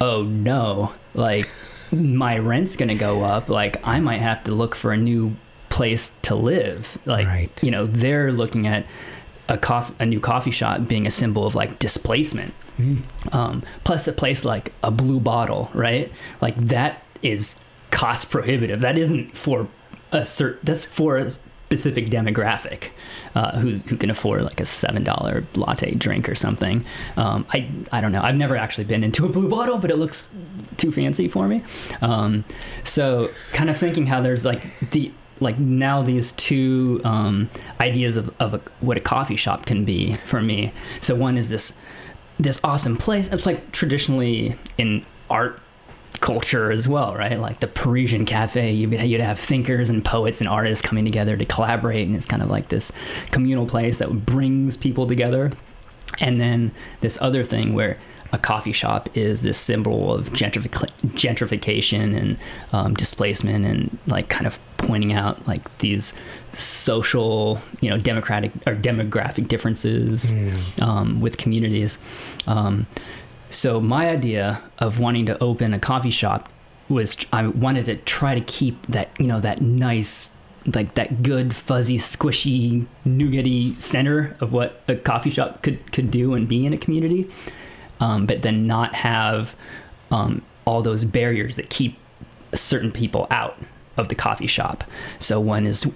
"Oh 0.00 0.22
no, 0.22 0.92
like." 1.14 1.48
My 1.92 2.38
rent's 2.38 2.76
going 2.76 2.88
to 2.88 2.94
go 2.94 3.22
up 3.22 3.48
like 3.48 3.80
i 3.86 4.00
might 4.00 4.20
have 4.20 4.42
to 4.44 4.52
look 4.52 4.74
for 4.74 4.92
a 4.92 4.96
new 4.96 5.36
place 5.76 6.12
to 6.22 6.34
live. 6.34 6.96
Like, 7.04 7.26
right. 7.26 7.62
you 7.62 7.70
know, 7.70 7.86
they're 7.86 8.32
looking 8.32 8.66
at 8.66 8.86
a 9.48 9.58
coffee, 9.58 9.94
a 9.98 10.06
new 10.06 10.20
coffee 10.20 10.50
shop 10.50 10.88
being 10.88 11.06
a 11.06 11.10
symbol 11.10 11.46
of 11.46 11.54
like 11.54 11.78
displacement. 11.78 12.54
Mm. 12.78 13.02
Um, 13.34 13.62
plus, 13.84 14.08
a 14.08 14.12
place 14.12 14.44
like 14.44 14.72
a 14.82 14.90
blue 14.90 15.20
bottle, 15.20 15.70
right? 15.74 16.10
Like 16.40 16.56
that 16.56 17.02
is 17.22 17.56
cost 17.90 18.30
prohibitive. 18.30 18.80
That 18.80 18.96
isn't 18.96 19.36
for 19.36 19.68
a 20.12 20.24
certain. 20.24 20.60
That's 20.62 20.86
for 20.86 21.18
a 21.18 21.30
specific 21.66 22.10
demographic 22.10 22.90
uh, 23.34 23.58
who 23.58 23.72
who 23.88 23.96
can 23.96 24.08
afford 24.08 24.42
like 24.42 24.60
a 24.60 24.64
seven 24.64 25.02
dollar 25.02 25.44
latte 25.56 25.94
drink 25.94 26.28
or 26.28 26.36
something. 26.36 26.84
Um, 27.16 27.44
I 27.52 27.68
I 27.90 28.00
don't 28.00 28.12
know. 28.12 28.22
I've 28.22 28.36
never 28.36 28.56
actually 28.56 28.84
been 28.84 29.02
into 29.02 29.26
a 29.26 29.28
blue 29.28 29.48
bottle, 29.48 29.78
but 29.78 29.90
it 29.90 29.96
looks 29.96 30.32
too 30.76 30.92
fancy 30.92 31.28
for 31.28 31.48
me. 31.48 31.62
Um, 32.00 32.44
so 32.84 33.28
kind 33.52 33.68
of 33.68 33.76
thinking 33.76 34.06
how 34.06 34.20
there's 34.20 34.44
like 34.44 34.64
the 34.92 35.10
like 35.40 35.58
now 35.58 36.02
these 36.02 36.32
two 36.32 37.00
um, 37.04 37.50
ideas 37.80 38.16
of, 38.16 38.32
of 38.40 38.54
a, 38.54 38.60
what 38.80 38.96
a 38.96 39.00
coffee 39.00 39.36
shop 39.36 39.66
can 39.66 39.84
be 39.84 40.12
for 40.24 40.40
me. 40.40 40.72
So 41.00 41.14
one 41.16 41.36
is 41.36 41.48
this 41.48 41.72
this 42.38 42.60
awesome 42.62 42.96
place. 42.96 43.32
It's 43.32 43.44
like 43.44 43.72
traditionally 43.72 44.54
in 44.78 45.04
art 45.30 45.60
culture 46.20 46.70
as 46.70 46.88
well, 46.88 47.14
right? 47.14 47.38
Like 47.38 47.60
the 47.60 47.68
Parisian 47.68 48.24
cafe, 48.24 48.72
you'd 48.72 49.20
have 49.20 49.38
thinkers 49.38 49.90
and 49.90 50.04
poets 50.04 50.40
and 50.40 50.48
artists 50.48 50.82
coming 50.82 51.04
together 51.04 51.36
to 51.36 51.44
collaborate, 51.44 52.06
and 52.06 52.16
it's 52.16 52.26
kind 52.26 52.42
of 52.42 52.50
like 52.50 52.68
this 52.68 52.92
communal 53.30 53.66
place 53.66 53.98
that 53.98 54.26
brings 54.26 54.76
people 54.76 55.06
together. 55.06 55.52
And 56.20 56.40
then 56.40 56.72
this 57.00 57.18
other 57.20 57.44
thing 57.44 57.74
where 57.74 57.98
a 58.32 58.38
coffee 58.38 58.72
shop 58.72 59.08
is 59.16 59.42
this 59.42 59.58
symbol 59.58 60.12
of 60.12 60.30
gentrific- 60.30 60.90
gentrification 61.14 62.16
and 62.16 62.38
um, 62.72 62.94
displacement 62.94 63.64
and 63.64 63.98
like 64.06 64.28
kind 64.28 64.46
of 64.46 64.58
pointing 64.78 65.12
out 65.12 65.46
like 65.46 65.78
these 65.78 66.12
social 66.52 67.60
you 67.80 67.88
know 67.90 67.98
democratic 67.98 68.52
or 68.66 68.74
demographic 68.74 69.48
differences 69.48 70.32
mm. 70.32 70.82
um, 70.82 71.20
with 71.20 71.38
communities 71.38 71.98
um, 72.46 72.86
so 73.50 73.80
my 73.80 74.08
idea 74.08 74.62
of 74.78 75.00
wanting 75.00 75.26
to 75.26 75.42
open 75.42 75.74
a 75.74 75.78
coffee 75.78 76.10
shop 76.10 76.48
was 76.88 77.16
I 77.32 77.48
wanted 77.48 77.86
to 77.86 77.96
try 77.96 78.34
to 78.34 78.40
keep 78.40 78.86
that 78.86 79.10
you 79.18 79.26
know 79.26 79.40
that 79.40 79.60
nice 79.60 80.30
like 80.74 80.94
that 80.94 81.22
good 81.22 81.54
fuzzy 81.54 81.98
squishy 81.98 82.86
nougaty 83.06 83.76
center 83.78 84.36
of 84.40 84.52
what 84.52 84.82
a 84.88 84.96
coffee 84.96 85.30
shop 85.30 85.62
could 85.62 85.92
could 85.92 86.10
do 86.10 86.34
and 86.34 86.48
be 86.48 86.66
in 86.66 86.72
a 86.72 86.78
community 86.78 87.30
um, 88.00 88.26
but 88.26 88.42
then 88.42 88.66
not 88.66 88.94
have 88.94 89.54
um, 90.10 90.42
all 90.64 90.82
those 90.82 91.04
barriers 91.04 91.56
that 91.56 91.70
keep 91.70 91.98
certain 92.54 92.92
people 92.92 93.26
out 93.30 93.58
of 93.96 94.08
the 94.08 94.14
coffee 94.14 94.46
shop. 94.46 94.84
So 95.18 95.40
one 95.40 95.66
is 95.66 95.86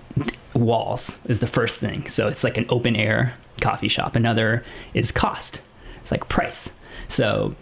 walls 0.55 1.19
is 1.27 1.41
the 1.41 1.47
first 1.47 1.81
thing. 1.81 2.09
So 2.09 2.29
it's 2.29 2.45
like 2.45 2.57
an 2.57 2.67
open 2.69 2.97
air 2.97 3.35
coffee 3.61 3.89
shop. 3.89 4.17
Another 4.17 4.65
is 4.95 5.13
cost. 5.13 5.61
It's 6.01 6.11
like 6.11 6.29
price. 6.29 6.79
So 7.11 7.55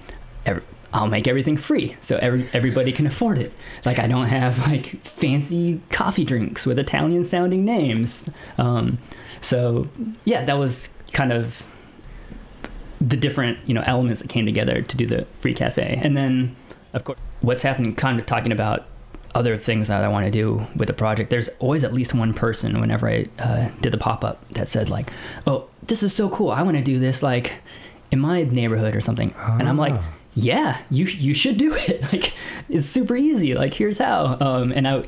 every, 0.46 0.62
I'll 0.92 1.08
make 1.08 1.26
everything 1.26 1.56
free 1.56 1.96
so 2.00 2.18
every, 2.22 2.46
everybody 2.52 2.92
can 2.92 3.06
afford 3.06 3.38
it. 3.38 3.52
Like 3.84 3.98
I 3.98 4.06
don't 4.06 4.26
have 4.26 4.68
like 4.68 4.86
fancy 5.02 5.80
coffee 5.90 6.24
drinks 6.24 6.66
with 6.66 6.78
Italian 6.78 7.24
sounding 7.24 7.64
names. 7.64 8.28
Um, 8.56 8.98
so 9.40 9.88
yeah, 10.24 10.44
that 10.44 10.58
was 10.58 10.90
kind 11.12 11.32
of 11.32 11.66
the 13.00 13.16
different 13.16 13.58
you 13.66 13.74
know 13.74 13.82
elements 13.86 14.20
that 14.20 14.28
came 14.28 14.46
together 14.46 14.82
to 14.82 14.96
do 14.96 15.06
the 15.06 15.24
free 15.38 15.54
cafe 15.54 16.00
and 16.02 16.16
then 16.16 16.54
of 16.94 17.04
course 17.04 17.18
what's 17.40 17.62
happening 17.62 17.94
kind 17.94 18.18
of 18.18 18.26
talking 18.26 18.50
about 18.50 18.86
other 19.34 19.56
things 19.56 19.88
that 19.88 20.02
i 20.02 20.08
want 20.08 20.24
to 20.24 20.30
do 20.30 20.66
with 20.74 20.88
the 20.88 20.92
project 20.92 21.30
there's 21.30 21.48
always 21.60 21.84
at 21.84 21.92
least 21.92 22.12
one 22.12 22.34
person 22.34 22.80
whenever 22.80 23.08
i 23.08 23.24
uh, 23.38 23.68
did 23.80 23.92
the 23.92 23.98
pop-up 23.98 24.46
that 24.50 24.68
said 24.68 24.88
like 24.90 25.10
oh 25.46 25.68
this 25.84 26.02
is 26.02 26.12
so 26.12 26.28
cool 26.28 26.50
i 26.50 26.60
want 26.62 26.76
to 26.76 26.82
do 26.82 26.98
this 26.98 27.22
like 27.22 27.52
in 28.10 28.18
my 28.18 28.42
neighborhood 28.42 28.96
or 28.96 29.00
something 29.00 29.34
and 29.38 29.68
i'm 29.68 29.76
like 29.76 29.94
ah. 29.94 30.14
yeah 30.34 30.78
you 30.90 31.04
you 31.06 31.34
should 31.34 31.58
do 31.58 31.74
it 31.74 32.02
like 32.12 32.32
it's 32.68 32.86
super 32.86 33.16
easy 33.16 33.54
like 33.54 33.74
here's 33.74 33.98
how 33.98 34.36
um, 34.40 34.72
and 34.72 34.86
i 34.86 35.04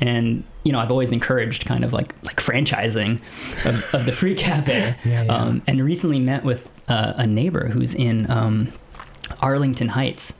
and 0.00 0.44
you 0.64 0.72
know 0.72 0.78
I've 0.78 0.90
always 0.90 1.12
encouraged 1.12 1.66
kind 1.66 1.84
of 1.84 1.92
like 1.92 2.14
like 2.24 2.36
franchising 2.36 3.20
of, 3.66 3.94
of 3.94 4.06
the 4.06 4.12
free 4.12 4.34
cafe 4.34 4.96
yeah, 5.04 5.22
yeah. 5.22 5.32
Um, 5.32 5.62
and 5.66 5.82
recently 5.84 6.18
met 6.18 6.44
with 6.44 6.68
uh, 6.88 7.14
a 7.16 7.26
neighbor 7.26 7.68
who's 7.68 7.94
in 7.94 8.30
um, 8.30 8.68
Arlington 9.40 9.88
Heights, 9.88 10.34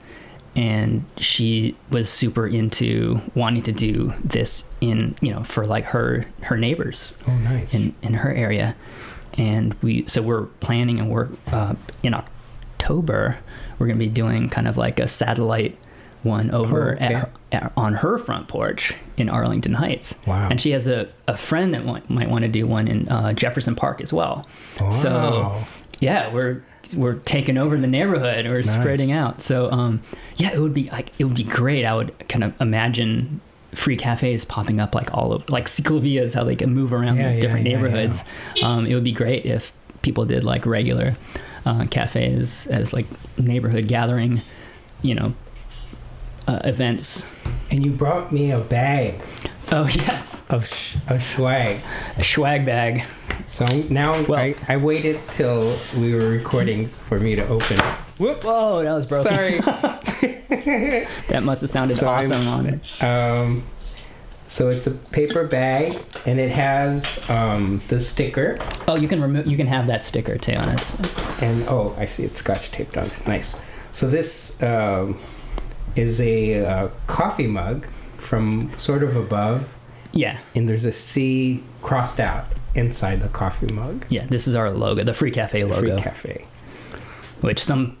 and 0.55 1.05
she 1.17 1.75
was 1.89 2.09
super 2.09 2.47
into 2.47 3.21
wanting 3.33 3.63
to 3.63 3.71
do 3.71 4.13
this 4.23 4.65
in 4.81 5.15
you 5.21 5.31
know 5.31 5.43
for 5.43 5.65
like 5.65 5.85
her 5.85 6.25
her 6.41 6.57
neighbors. 6.57 7.13
Oh, 7.27 7.35
nice. 7.37 7.73
In 7.73 7.95
in 8.01 8.15
her 8.15 8.31
area, 8.31 8.75
and 9.37 9.73
we 9.81 10.05
so 10.07 10.21
we're 10.21 10.45
planning 10.45 10.99
and 10.99 11.09
we're 11.09 11.29
uh, 11.47 11.75
in 12.03 12.13
October. 12.13 13.37
We're 13.77 13.87
gonna 13.87 13.99
be 13.99 14.07
doing 14.07 14.49
kind 14.49 14.67
of 14.67 14.77
like 14.77 14.99
a 14.99 15.07
satellite 15.07 15.77
one 16.23 16.49
over 16.51 16.91
oh, 16.91 16.95
okay. 16.95 17.13
at 17.15 17.31
at, 17.51 17.73
on 17.77 17.93
her 17.93 18.17
front 18.17 18.47
porch 18.47 18.95
in 19.17 19.29
Arlington 19.29 19.73
Heights. 19.73 20.15
Wow. 20.25 20.49
And 20.49 20.59
she 20.59 20.71
has 20.71 20.87
a, 20.87 21.07
a 21.27 21.37
friend 21.37 21.73
that 21.73 21.85
w- 21.85 22.03
might 22.09 22.29
want 22.29 22.43
to 22.43 22.49
do 22.49 22.67
one 22.67 22.87
in 22.87 23.07
uh, 23.07 23.33
Jefferson 23.33 23.75
Park 23.75 24.01
as 24.01 24.11
well. 24.11 24.47
Wow. 24.79 24.89
So 24.89 25.63
yeah, 25.99 26.33
we're 26.33 26.63
we're 26.95 27.15
taking 27.15 27.57
over 27.57 27.77
the 27.77 27.87
neighborhood. 27.87 28.45
We're 28.45 28.55
nice. 28.55 28.73
spreading 28.73 29.11
out. 29.11 29.41
So 29.41 29.71
um, 29.71 30.01
yeah, 30.35 30.51
it 30.53 30.59
would 30.59 30.73
be 30.73 30.89
like 30.89 31.11
it 31.19 31.23
would 31.25 31.35
be 31.35 31.43
great. 31.43 31.85
I 31.85 31.95
would 31.95 32.27
kind 32.27 32.43
of 32.43 32.59
imagine 32.59 33.41
free 33.75 33.95
cafes 33.97 34.43
popping 34.45 34.79
up 34.79 34.95
like 34.95 35.13
all 35.13 35.33
over, 35.33 35.45
like 35.49 35.65
ciclovias, 35.67 36.33
how 36.33 36.43
they 36.43 36.55
can 36.55 36.73
move 36.73 36.91
around 36.93 37.17
Yeah, 37.17 37.33
yeah, 37.33 37.39
different 37.41 37.67
yeah, 37.67 37.73
neighborhoods. 37.75 38.23
Um, 38.63 38.85
it 38.85 38.93
would 38.95 39.03
be 39.03 39.11
great 39.11 39.45
if 39.45 39.71
people 40.01 40.25
did 40.25 40.43
like 40.43 40.65
regular 40.65 41.15
uh, 41.65 41.85
cafes 41.91 42.67
as 42.67 42.93
like 42.93 43.05
neighborhood 43.37 43.87
gathering, 43.87 44.41
you 45.01 45.15
know, 45.15 45.33
uh, 46.47 46.59
events. 46.63 47.25
And 47.71 47.83
you 47.85 47.91
brought 47.91 48.31
me 48.31 48.51
a 48.51 48.59
bag 48.59 49.21
Oh 49.71 49.87
yes, 49.87 50.43
of 50.49 50.67
sh- 50.67 50.95
of 51.07 51.23
swag. 51.23 51.79
a 52.17 52.23
swag 52.23 52.65
bag. 52.67 53.03
So 53.47 53.65
now 53.89 54.21
Well- 54.25 54.39
I, 54.39 54.55
I 54.67 54.77
waited 54.77 55.19
till 55.31 55.75
we 55.97 56.13
were 56.13 56.29
recording 56.29 56.85
for 56.85 57.19
me 57.19 57.35
to 57.35 57.47
open. 57.47 57.77
Whoops. 58.19 58.45
Whoa, 58.45 58.83
that 58.83 58.93
was 58.93 59.05
broken. 59.07 59.33
Sorry. 59.33 59.59
That 61.27 61.43
must 61.43 61.61
have 61.61 61.69
sounded 61.69 61.97
So 61.97 62.07
I'm- 62.07 62.31
awesome 62.31 62.47
on 62.47 62.65
it. 62.67 63.03
Um, 63.03 63.63
so 64.47 64.69
it's 64.69 64.85
a 64.85 64.91
paper 64.91 65.45
bag, 65.45 65.97
and 66.27 66.39
it 66.39 66.51
has 66.51 67.19
um, 67.29 67.81
the 67.87 67.99
sticker. 67.99 68.57
Oh, 68.87 68.95
you 68.95 69.07
can 69.07 69.19
remove. 69.21 69.47
You 69.47 69.57
can 69.57 69.65
have 69.67 69.87
that 69.87 70.05
sticker 70.05 70.37
too 70.37 70.53
on 70.53 70.69
it. 70.69 70.95
And 71.41 71.67
oh, 71.67 71.95
I 71.97 72.05
see 72.05 72.23
it's 72.23 72.39
scotch 72.39 72.69
taped 72.71 72.95
on 72.95 73.05
it. 73.07 73.27
Nice. 73.27 73.55
So 73.91 74.07
this 74.07 74.61
um, 74.61 75.17
is 75.95 76.21
a 76.21 76.63
uh, 76.65 76.87
coffee 77.07 77.47
mug 77.47 77.87
from 78.17 78.71
sort 78.77 79.01
of 79.03 79.15
above, 79.15 79.73
Yeah, 80.11 80.37
and 80.53 80.67
there's 80.69 80.85
a 80.85 80.91
C 80.91 81.63
crossed 81.81 82.19
out 82.19 82.45
inside 82.75 83.21
the 83.21 83.29
coffee 83.29 83.73
mug. 83.73 84.05
yeah. 84.09 84.25
This 84.27 84.47
is 84.47 84.55
our 84.55 84.69
logo, 84.69 85.03
the 85.03 85.13
Free 85.13 85.31
Cafe 85.31 85.61
The 85.63 85.67
logo, 85.67 85.81
Free 85.95 86.01
Cafe. 86.03 86.45
which 87.41 87.63
some, 87.63 87.97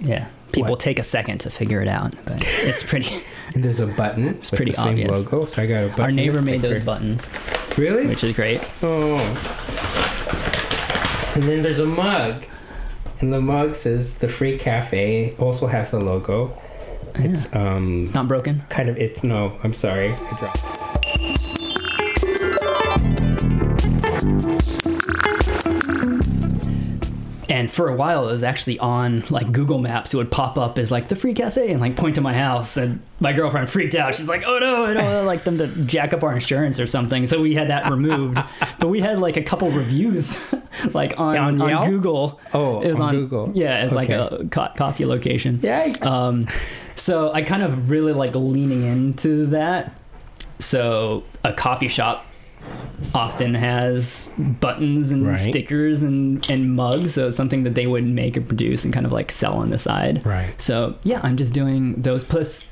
yeah, 0.00 0.28
people 0.52 0.70
What? 0.72 0.80
take 0.80 0.98
a 0.98 1.02
second 1.02 1.38
to 1.38 1.50
figure 1.50 1.80
it 1.82 1.88
out, 1.88 2.14
but 2.24 2.42
it's 2.62 2.82
pretty. 2.82 3.24
And 3.54 3.62
there's 3.62 3.80
a 3.80 3.86
button. 3.86 4.24
It's 4.24 4.48
pretty 4.48 4.74
obvious. 4.76 5.10
logo. 5.26 5.44
So 5.44 5.60
I 5.60 5.66
got 5.66 5.84
a 5.84 5.88
button. 5.88 6.00
our 6.04 6.10
neighbor 6.10 6.40
made 6.40 6.62
those 6.62 6.82
buttons, 6.82 7.28
Really? 7.76 8.06
which 8.06 8.24
is 8.24 8.34
great. 8.34 8.62
Oh. 8.82 9.18
And 11.34 11.42
then 11.42 11.60
there's 11.60 11.78
a 11.78 11.84
mug. 11.84 12.44
And 13.20 13.30
the 13.30 13.42
mug 13.42 13.74
says 13.74 14.18
the 14.18 14.28
free 14.28 14.56
cafe. 14.56 15.34
Also 15.38 15.66
has 15.66 15.90
the 15.90 16.00
logo. 16.00 16.56
It's 17.16 17.54
um 17.54 18.04
It's 18.04 18.14
not 18.14 18.26
broken. 18.26 18.62
kind 18.70 18.88
of 18.88 18.96
it's 18.96 19.22
no, 19.22 19.58
I'm 19.62 19.74
sorry. 19.74 20.14
And 27.62 27.70
for 27.70 27.88
a 27.88 27.94
while, 27.94 28.28
it 28.28 28.32
was 28.32 28.42
actually 28.42 28.80
on 28.80 29.22
like 29.30 29.52
Google 29.52 29.78
Maps. 29.78 30.12
It 30.12 30.16
would 30.16 30.32
pop 30.32 30.58
up 30.58 30.80
as 30.80 30.90
like 30.90 31.06
the 31.06 31.14
free 31.14 31.32
cafe 31.32 31.70
and 31.70 31.80
like 31.80 31.94
point 31.94 32.16
to 32.16 32.20
my 32.20 32.34
house. 32.34 32.76
And 32.76 33.00
my 33.20 33.32
girlfriend 33.32 33.70
freaked 33.70 33.94
out. 33.94 34.16
She's 34.16 34.28
like, 34.28 34.42
"Oh 34.44 34.58
no, 34.58 34.84
I 34.84 34.94
don't 34.94 35.04
want 35.04 35.26
like 35.26 35.44
them 35.44 35.58
to 35.58 35.68
jack 35.84 36.12
up 36.12 36.24
our 36.24 36.32
insurance 36.32 36.80
or 36.80 36.88
something." 36.88 37.24
So 37.24 37.40
we 37.40 37.54
had 37.54 37.68
that 37.68 37.88
removed. 37.88 38.36
but 38.80 38.88
we 38.88 39.00
had 39.00 39.20
like 39.20 39.36
a 39.36 39.44
couple 39.44 39.70
reviews, 39.70 40.52
like 40.92 41.20
on, 41.20 41.36
On 41.36 41.62
on, 41.62 41.88
Google. 41.88 42.40
Oh, 42.52 42.80
it 42.80 42.88
was 42.88 42.98
on 42.98 43.10
on, 43.10 43.14
Google. 43.14 43.52
Yeah, 43.54 43.76
as 43.76 43.92
like 43.92 44.08
a 44.08 44.44
co- 44.50 44.72
coffee 44.76 45.04
location. 45.04 45.58
Yikes. 45.58 46.04
Um, 46.04 46.48
so 46.96 47.32
I 47.32 47.42
kind 47.42 47.62
of 47.62 47.90
really 47.90 48.12
like 48.12 48.34
leaning 48.34 48.82
into 48.82 49.46
that. 49.46 49.96
So 50.58 51.22
a 51.44 51.52
coffee 51.52 51.86
shop 51.86 52.26
often 53.14 53.54
has 53.54 54.28
buttons 54.38 55.10
and 55.10 55.26
Right. 55.28 55.36
stickers 55.36 56.02
and, 56.02 56.48
and 56.50 56.74
mugs. 56.74 57.14
So 57.14 57.28
it's 57.28 57.36
something 57.36 57.62
that 57.64 57.74
they 57.74 57.86
would 57.86 58.06
make 58.06 58.36
and 58.36 58.46
produce 58.46 58.84
and 58.84 58.92
kind 58.92 59.06
of 59.06 59.12
like 59.12 59.30
sell 59.32 59.54
on 59.54 59.70
the 59.70 59.78
side. 59.78 60.24
right. 60.26 60.54
So 60.60 60.96
yeah, 61.04 61.20
I'm 61.22 61.36
just 61.36 61.52
doing 61.52 62.00
those 62.02 62.24
plus 62.24 62.70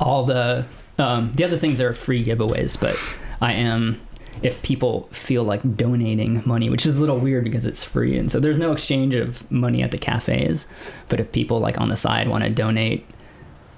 all 0.00 0.24
the 0.24 0.64
um, 0.98 1.32
the 1.34 1.44
other 1.44 1.58
things 1.58 1.80
are 1.80 1.92
free 1.92 2.24
giveaways, 2.24 2.80
but 2.80 2.96
I 3.40 3.52
am 3.52 4.00
if 4.42 4.60
people 4.62 5.08
feel 5.12 5.42
like 5.44 5.76
donating 5.76 6.42
money, 6.46 6.68
which 6.70 6.86
is 6.86 6.96
a 6.96 7.00
little 7.00 7.18
weird 7.18 7.44
because 7.44 7.64
it's 7.66 7.84
free, 7.84 8.18
and 8.18 8.30
so 8.30 8.40
there's 8.40 8.58
no 8.58 8.72
exchange 8.72 9.14
of 9.14 9.50
money 9.50 9.82
at 9.82 9.90
the 9.90 9.98
cafes. 9.98 10.66
But 11.08 11.20
if 11.20 11.32
people 11.32 11.58
like 11.60 11.78
on 11.80 11.88
the 11.90 11.96
side 11.96 12.28
want 12.28 12.44
to 12.44 12.50
donate, 12.50 13.06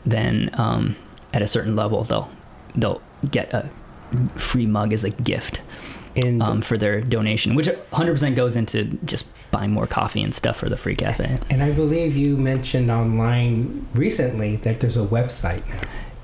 then 0.07 0.51
um, 0.55 0.95
at 1.35 1.43
a 1.43 1.47
certain 1.49 1.75
level 1.75 2.05
they'll 2.05 2.31
they'll 2.77 3.03
get 3.31 3.53
a 3.53 3.69
free 4.37 4.67
mug 4.67 4.93
as 4.93 5.05
a 5.05 5.11
gift 5.11 5.61
And 6.17 6.43
um, 6.43 6.63
for 6.63 6.77
their 6.79 7.01
donation, 7.01 7.55
which 7.55 7.69
100% 7.69 8.35
goes 8.35 8.57
into 8.57 8.85
just 9.05 9.27
buying 9.51 9.71
more 9.71 9.87
coffee 9.87 10.23
and 10.23 10.35
stuff 10.35 10.57
for 10.57 10.69
the 10.69 10.77
free 10.77 10.97
cafe. 10.97 11.39
and 11.51 11.63
I 11.63 11.73
believe 11.73 12.17
you 12.17 12.37
mentioned 12.37 12.91
online 12.91 13.87
recently 13.95 14.57
that 14.57 14.81
there's 14.81 14.97
a 14.97 15.07
website. 15.07 15.63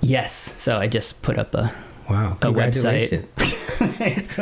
Yes, 0.00 0.32
so 0.60 0.78
I 0.78 0.88
just 0.88 1.22
put 1.22 1.38
up 1.38 1.54
a 1.54 1.72
Wow. 2.08 2.36
A 2.42 2.46
website. 2.52 3.24
It's, 4.00 4.38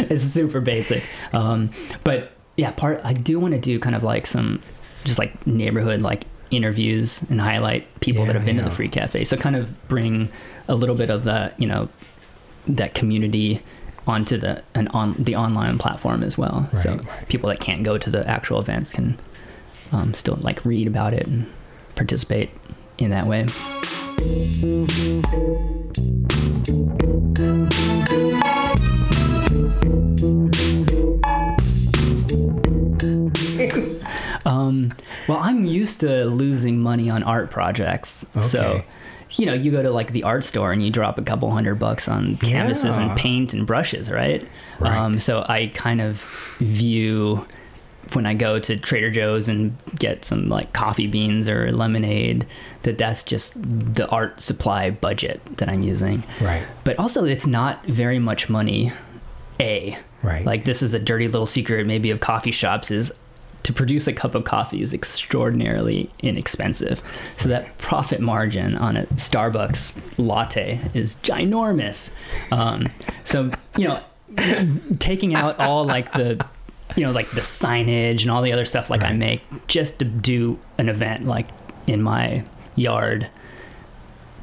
it's 0.00 0.22
super 0.22 0.60
basic. 0.60 1.02
Um, 1.32 1.70
but 2.04 2.32
yeah, 2.56 2.70
part 2.72 3.00
I 3.04 3.12
do 3.12 3.40
want 3.40 3.54
to 3.54 3.60
do 3.60 3.78
kind 3.78 3.94
of 3.96 4.02
like 4.04 4.26
some 4.26 4.60
just 5.04 5.18
like 5.18 5.46
neighborhood 5.46 6.02
like 6.02 6.24
interviews 6.50 7.22
and 7.30 7.40
highlight 7.40 7.88
people 8.00 8.26
that 8.26 8.34
have 8.34 8.44
been 8.44 8.56
to 8.56 8.62
the 8.62 8.70
free 8.70 8.88
cafe. 8.88 9.24
So 9.24 9.36
kind 9.36 9.56
of 9.56 9.88
bring 9.88 10.30
a 10.68 10.74
little 10.74 10.94
bit 10.96 11.10
of 11.10 11.24
that, 11.24 11.58
you 11.60 11.66
know, 11.66 11.88
that 12.66 12.94
community 12.94 13.62
onto 14.06 14.36
the 14.36 14.62
an 14.74 14.88
on 14.88 15.14
the 15.18 15.34
online 15.36 15.78
platform 15.78 16.22
as 16.22 16.36
well. 16.36 16.68
so 16.74 16.90
Right, 16.90 17.04
right. 17.06 17.28
people 17.28 17.48
that 17.48 17.60
can't 17.60 17.82
go 17.82 17.96
to 17.98 18.10
the 18.10 18.28
actual 18.28 18.60
events 18.60 18.92
can 18.92 19.16
um, 19.92 20.14
still 20.14 20.36
like 20.40 20.64
read 20.64 20.86
about 20.86 21.14
it 21.14 21.26
and 21.26 21.50
participate 21.94 22.50
in 22.98 23.10
that 23.10 23.26
way. 23.26 23.46
Um, 34.46 34.92
well, 35.26 35.38
I'm 35.40 35.64
used 35.64 36.00
to 36.00 36.26
losing 36.26 36.78
money 36.80 37.08
on 37.08 37.22
art 37.22 37.50
projects. 37.50 38.26
So, 38.40 38.60
Okay. 38.60 38.84
You 39.38 39.46
know, 39.46 39.52
you 39.54 39.70
go 39.70 39.82
to 39.82 39.90
like 39.90 40.12
the 40.12 40.22
art 40.22 40.44
store 40.44 40.72
and 40.72 40.82
you 40.82 40.90
drop 40.90 41.18
a 41.18 41.22
couple 41.22 41.50
hundred 41.50 41.76
bucks 41.76 42.08
on 42.08 42.36
canvases 42.36 42.96
Yeah. 42.96 43.08
and 43.10 43.18
paint 43.18 43.52
and 43.54 43.66
brushes, 43.66 44.10
right? 44.10 44.46
Right. 44.80 44.96
Um, 44.96 45.18
so 45.20 45.44
I 45.48 45.68
kind 45.74 46.00
of 46.00 46.20
view 46.58 47.46
when 48.12 48.26
I 48.26 48.34
go 48.34 48.58
to 48.58 48.76
Trader 48.76 49.10
Joe's 49.10 49.48
and 49.48 49.76
get 49.98 50.24
some 50.24 50.48
like 50.48 50.72
coffee 50.72 51.06
beans 51.06 51.48
or 51.48 51.72
lemonade 51.72 52.46
that 52.82 52.98
that's 52.98 53.22
just 53.22 53.54
the 53.94 54.06
art 54.08 54.40
supply 54.40 54.90
budget 54.90 55.40
that 55.56 55.68
I'm 55.68 55.82
using. 55.82 56.22
right. 56.40 56.62
But 56.84 56.98
also, 56.98 57.24
it's 57.24 57.46
not 57.46 57.84
very 57.86 58.18
much 58.18 58.48
money. 58.48 58.92
A 59.60 59.96
Right. 60.22 60.44
like 60.44 60.64
this 60.64 60.82
is 60.82 60.94
a 60.94 60.98
dirty 60.98 61.28
little 61.28 61.46
secret 61.46 61.86
maybe 61.86 62.10
of 62.10 62.18
coffee 62.20 62.50
shops 62.50 62.90
is 62.90 63.12
to 63.64 63.72
produce 63.72 64.06
a 64.06 64.12
cup 64.12 64.34
of 64.34 64.44
coffee 64.44 64.80
is 64.82 64.94
extraordinarily 64.94 66.08
inexpensive. 66.20 67.02
So 67.36 67.48
that 67.48 67.76
profit 67.78 68.20
margin 68.20 68.76
on 68.76 68.96
a 68.96 69.04
Starbucks 69.06 69.94
latte 70.18 70.80
is 70.94 71.16
ginormous. 71.16 72.12
Um, 72.52 72.88
so 73.24 73.50
you 73.76 73.88
know, 73.88 74.00
taking 74.98 75.34
out 75.34 75.58
all 75.58 75.84
like 75.84 76.12
the 76.12 76.44
you 76.96 77.02
know 77.04 77.10
like 77.12 77.30
the 77.30 77.40
signage 77.40 78.22
and 78.22 78.30
all 78.30 78.42
the 78.42 78.52
other 78.52 78.64
stuff 78.64 78.90
like 78.90 79.02
I 79.02 79.12
make 79.12 79.42
just 79.66 79.98
to 80.00 80.04
do 80.04 80.58
an 80.78 80.88
event 80.88 81.24
like 81.26 81.48
in 81.86 82.02
my 82.02 82.44
yard 82.76 83.28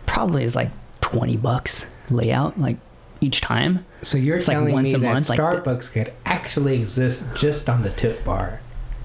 probably 0.05 0.43
is 0.43 0.55
like 0.55 0.69
20 1.01 1.37
bucks 1.37 1.85
layout 2.09 2.59
like 2.59 2.77
each 3.21 3.39
time 3.41 3.85
So 4.01 4.17
you're 4.17 4.37
It's 4.37 4.47
like 4.47 4.57
telling 4.57 4.73
once 4.73 4.89
me 4.89 4.93
a 4.95 4.97
that 4.99 5.13
month, 5.13 5.29
like 5.29 5.37
the- 5.39 5.43
Starbucks 5.61 5.91
could 5.91 6.11
actually 6.25 6.79
exist 6.79 7.23
just 7.35 7.69
on 7.69 7.83
the 7.83 7.91
tip 7.91 8.23
bar, 8.25 8.59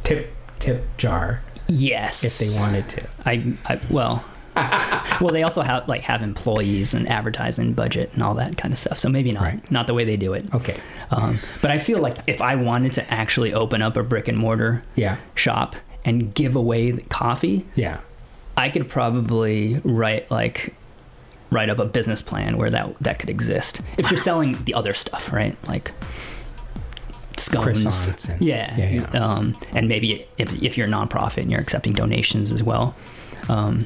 tip 0.06 0.32
tip 0.58 0.84
jar, 0.96 1.42
yes 1.68 2.24
if 2.24 2.38
they 2.38 2.60
wanted 2.60 2.88
to. 2.90 3.02
I, 3.24 3.54
I 3.66 3.80
well 3.90 4.24
well 5.20 5.32
they 5.34 5.42
also 5.42 5.60
have 5.60 5.86
like 5.86 6.00
have 6.02 6.22
employees 6.22 6.94
and 6.94 7.06
advertising 7.08 7.74
budget 7.74 8.10
and 8.14 8.22
all 8.22 8.34
that 8.34 8.56
kind 8.56 8.72
of 8.72 8.78
stuff 8.78 8.98
so 8.98 9.08
maybe 9.10 9.30
not 9.32 9.42
Right. 9.42 9.70
not 9.70 9.86
the 9.86 9.92
way 9.92 10.04
they 10.04 10.16
do 10.16 10.32
it 10.32 10.46
Okay. 10.54 10.80
um, 11.10 11.36
but 11.60 11.70
i 11.70 11.78
feel 11.78 11.98
like 11.98 12.16
if 12.26 12.40
i 12.40 12.54
wanted 12.54 12.94
to 12.94 13.12
actually 13.12 13.52
open 13.52 13.82
up 13.82 13.98
a 13.98 14.02
brick 14.02 14.28
and 14.28 14.38
mortar 14.38 14.82
Yeah. 14.94 15.18
shop 15.34 15.76
and 16.06 16.34
give 16.34 16.56
away 16.56 16.90
the 16.90 17.02
coffee 17.02 17.66
Yeah. 17.74 18.00
i 18.56 18.70
could 18.70 18.88
probably 18.88 19.78
write 19.84 20.30
like 20.30 20.74
write 21.50 21.68
up 21.68 21.78
a 21.78 21.84
business 21.84 22.22
plan 22.22 22.56
where 22.56 22.70
that 22.70 22.98
that 23.00 23.18
could 23.18 23.28
exist 23.28 23.82
if 23.98 24.10
you're 24.10 24.16
selling 24.16 24.52
the 24.64 24.72
other 24.72 24.94
stuff 24.94 25.34
right 25.34 25.54
like 25.68 25.92
scones. 27.40 28.28
And- 28.28 28.40
yeah, 28.40 28.74
yeah, 28.76 28.90
yeah. 29.12 29.22
Um, 29.24 29.54
and 29.74 29.88
maybe 29.88 30.24
if, 30.38 30.52
if 30.62 30.76
you're 30.76 30.86
a 30.86 30.90
nonprofit 30.90 31.38
and 31.42 31.50
you're 31.50 31.60
accepting 31.60 31.92
donations 31.92 32.52
as 32.52 32.62
well. 32.62 32.94
Um, 33.48 33.80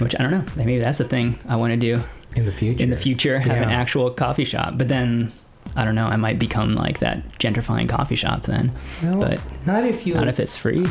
which 0.00 0.18
i 0.18 0.22
don't 0.22 0.30
know. 0.30 0.44
Maybe 0.56 0.78
that's 0.78 0.98
the 0.98 1.04
thing 1.04 1.38
i 1.48 1.56
want 1.56 1.72
to 1.72 1.76
do. 1.76 2.02
In 2.34 2.46
the 2.46 2.52
future. 2.52 2.82
in 2.82 2.90
the 2.90 2.96
future. 2.96 3.38
have 3.38 3.62
an 3.62 3.70
actual 3.70 4.10
coffee 4.10 4.44
shop. 4.44 4.74
But 4.76 4.88
then 4.88 5.28
i 5.76 5.84
don't 5.84 5.94
know 5.94 6.02
i 6.02 6.16
might 6.16 6.38
become 6.38 6.74
like 6.74 6.98
that 6.98 7.26
gentrifying 7.38 7.88
coffee 7.88 8.16
shop 8.16 8.42
then. 8.42 8.72
Well, 9.02 9.20
but 9.20 9.40
not 9.66 9.84
if 9.84 10.06
you. 10.06 10.14
not 10.14 10.28
if 10.28 10.40
it's 10.40 10.56
free 10.56 10.84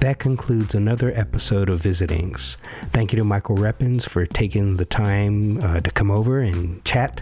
That 0.00 0.20
concludes 0.20 0.76
another 0.76 1.12
episode 1.12 1.68
of 1.68 1.80
Visitings. 1.80 2.58
Thank 2.92 3.12
you 3.12 3.18
to 3.18 3.24
Michael 3.24 3.56
Rippens 3.56 4.04
for 4.04 4.24
taking 4.26 4.76
the 4.76 4.84
time 4.84 5.58
uh, 5.60 5.80
to 5.80 5.90
come 5.90 6.12
over 6.12 6.38
and 6.38 6.84
chat. 6.84 7.20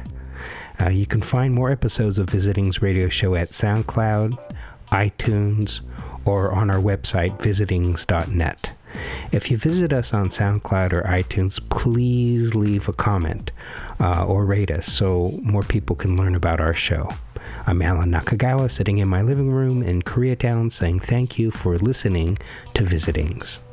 Uh, 0.78 0.90
you 0.90 1.06
can 1.06 1.22
find 1.22 1.54
more 1.54 1.70
episodes 1.70 2.18
of 2.18 2.28
Visitings 2.28 2.82
Radio 2.82 3.08
Show 3.08 3.34
at 3.34 3.48
SoundCloud, 3.48 4.38
iTunes, 4.88 5.80
or 6.26 6.54
on 6.54 6.70
our 6.70 6.80
website, 6.80 7.40
visitings.net. 7.40 8.76
If 9.32 9.50
you 9.50 9.56
visit 9.56 9.94
us 9.94 10.12
on 10.12 10.26
SoundCloud 10.26 10.92
or 10.92 11.02
iTunes, 11.04 11.66
please 11.70 12.54
leave 12.54 12.90
a 12.90 12.92
comment 12.92 13.52
uh, 14.00 14.26
or 14.26 14.44
rate 14.44 14.70
us 14.70 14.86
so 14.86 15.30
more 15.42 15.62
people 15.62 15.96
can 15.96 16.16
learn 16.18 16.34
about 16.34 16.60
our 16.60 16.74
show. 16.74 17.08
I'm 17.68 17.82
Alan 17.82 18.12
Nakagawa, 18.12 18.70
sitting 18.70 18.98
in 18.98 19.08
my 19.08 19.22
living 19.22 19.50
room 19.50 19.82
in 19.82 20.02
Koreatown, 20.02 20.70
saying 20.70 21.00
thank 21.00 21.36
you 21.36 21.50
for 21.50 21.76
listening 21.78 22.38
to 22.74 22.84
Visitings. 22.84 23.65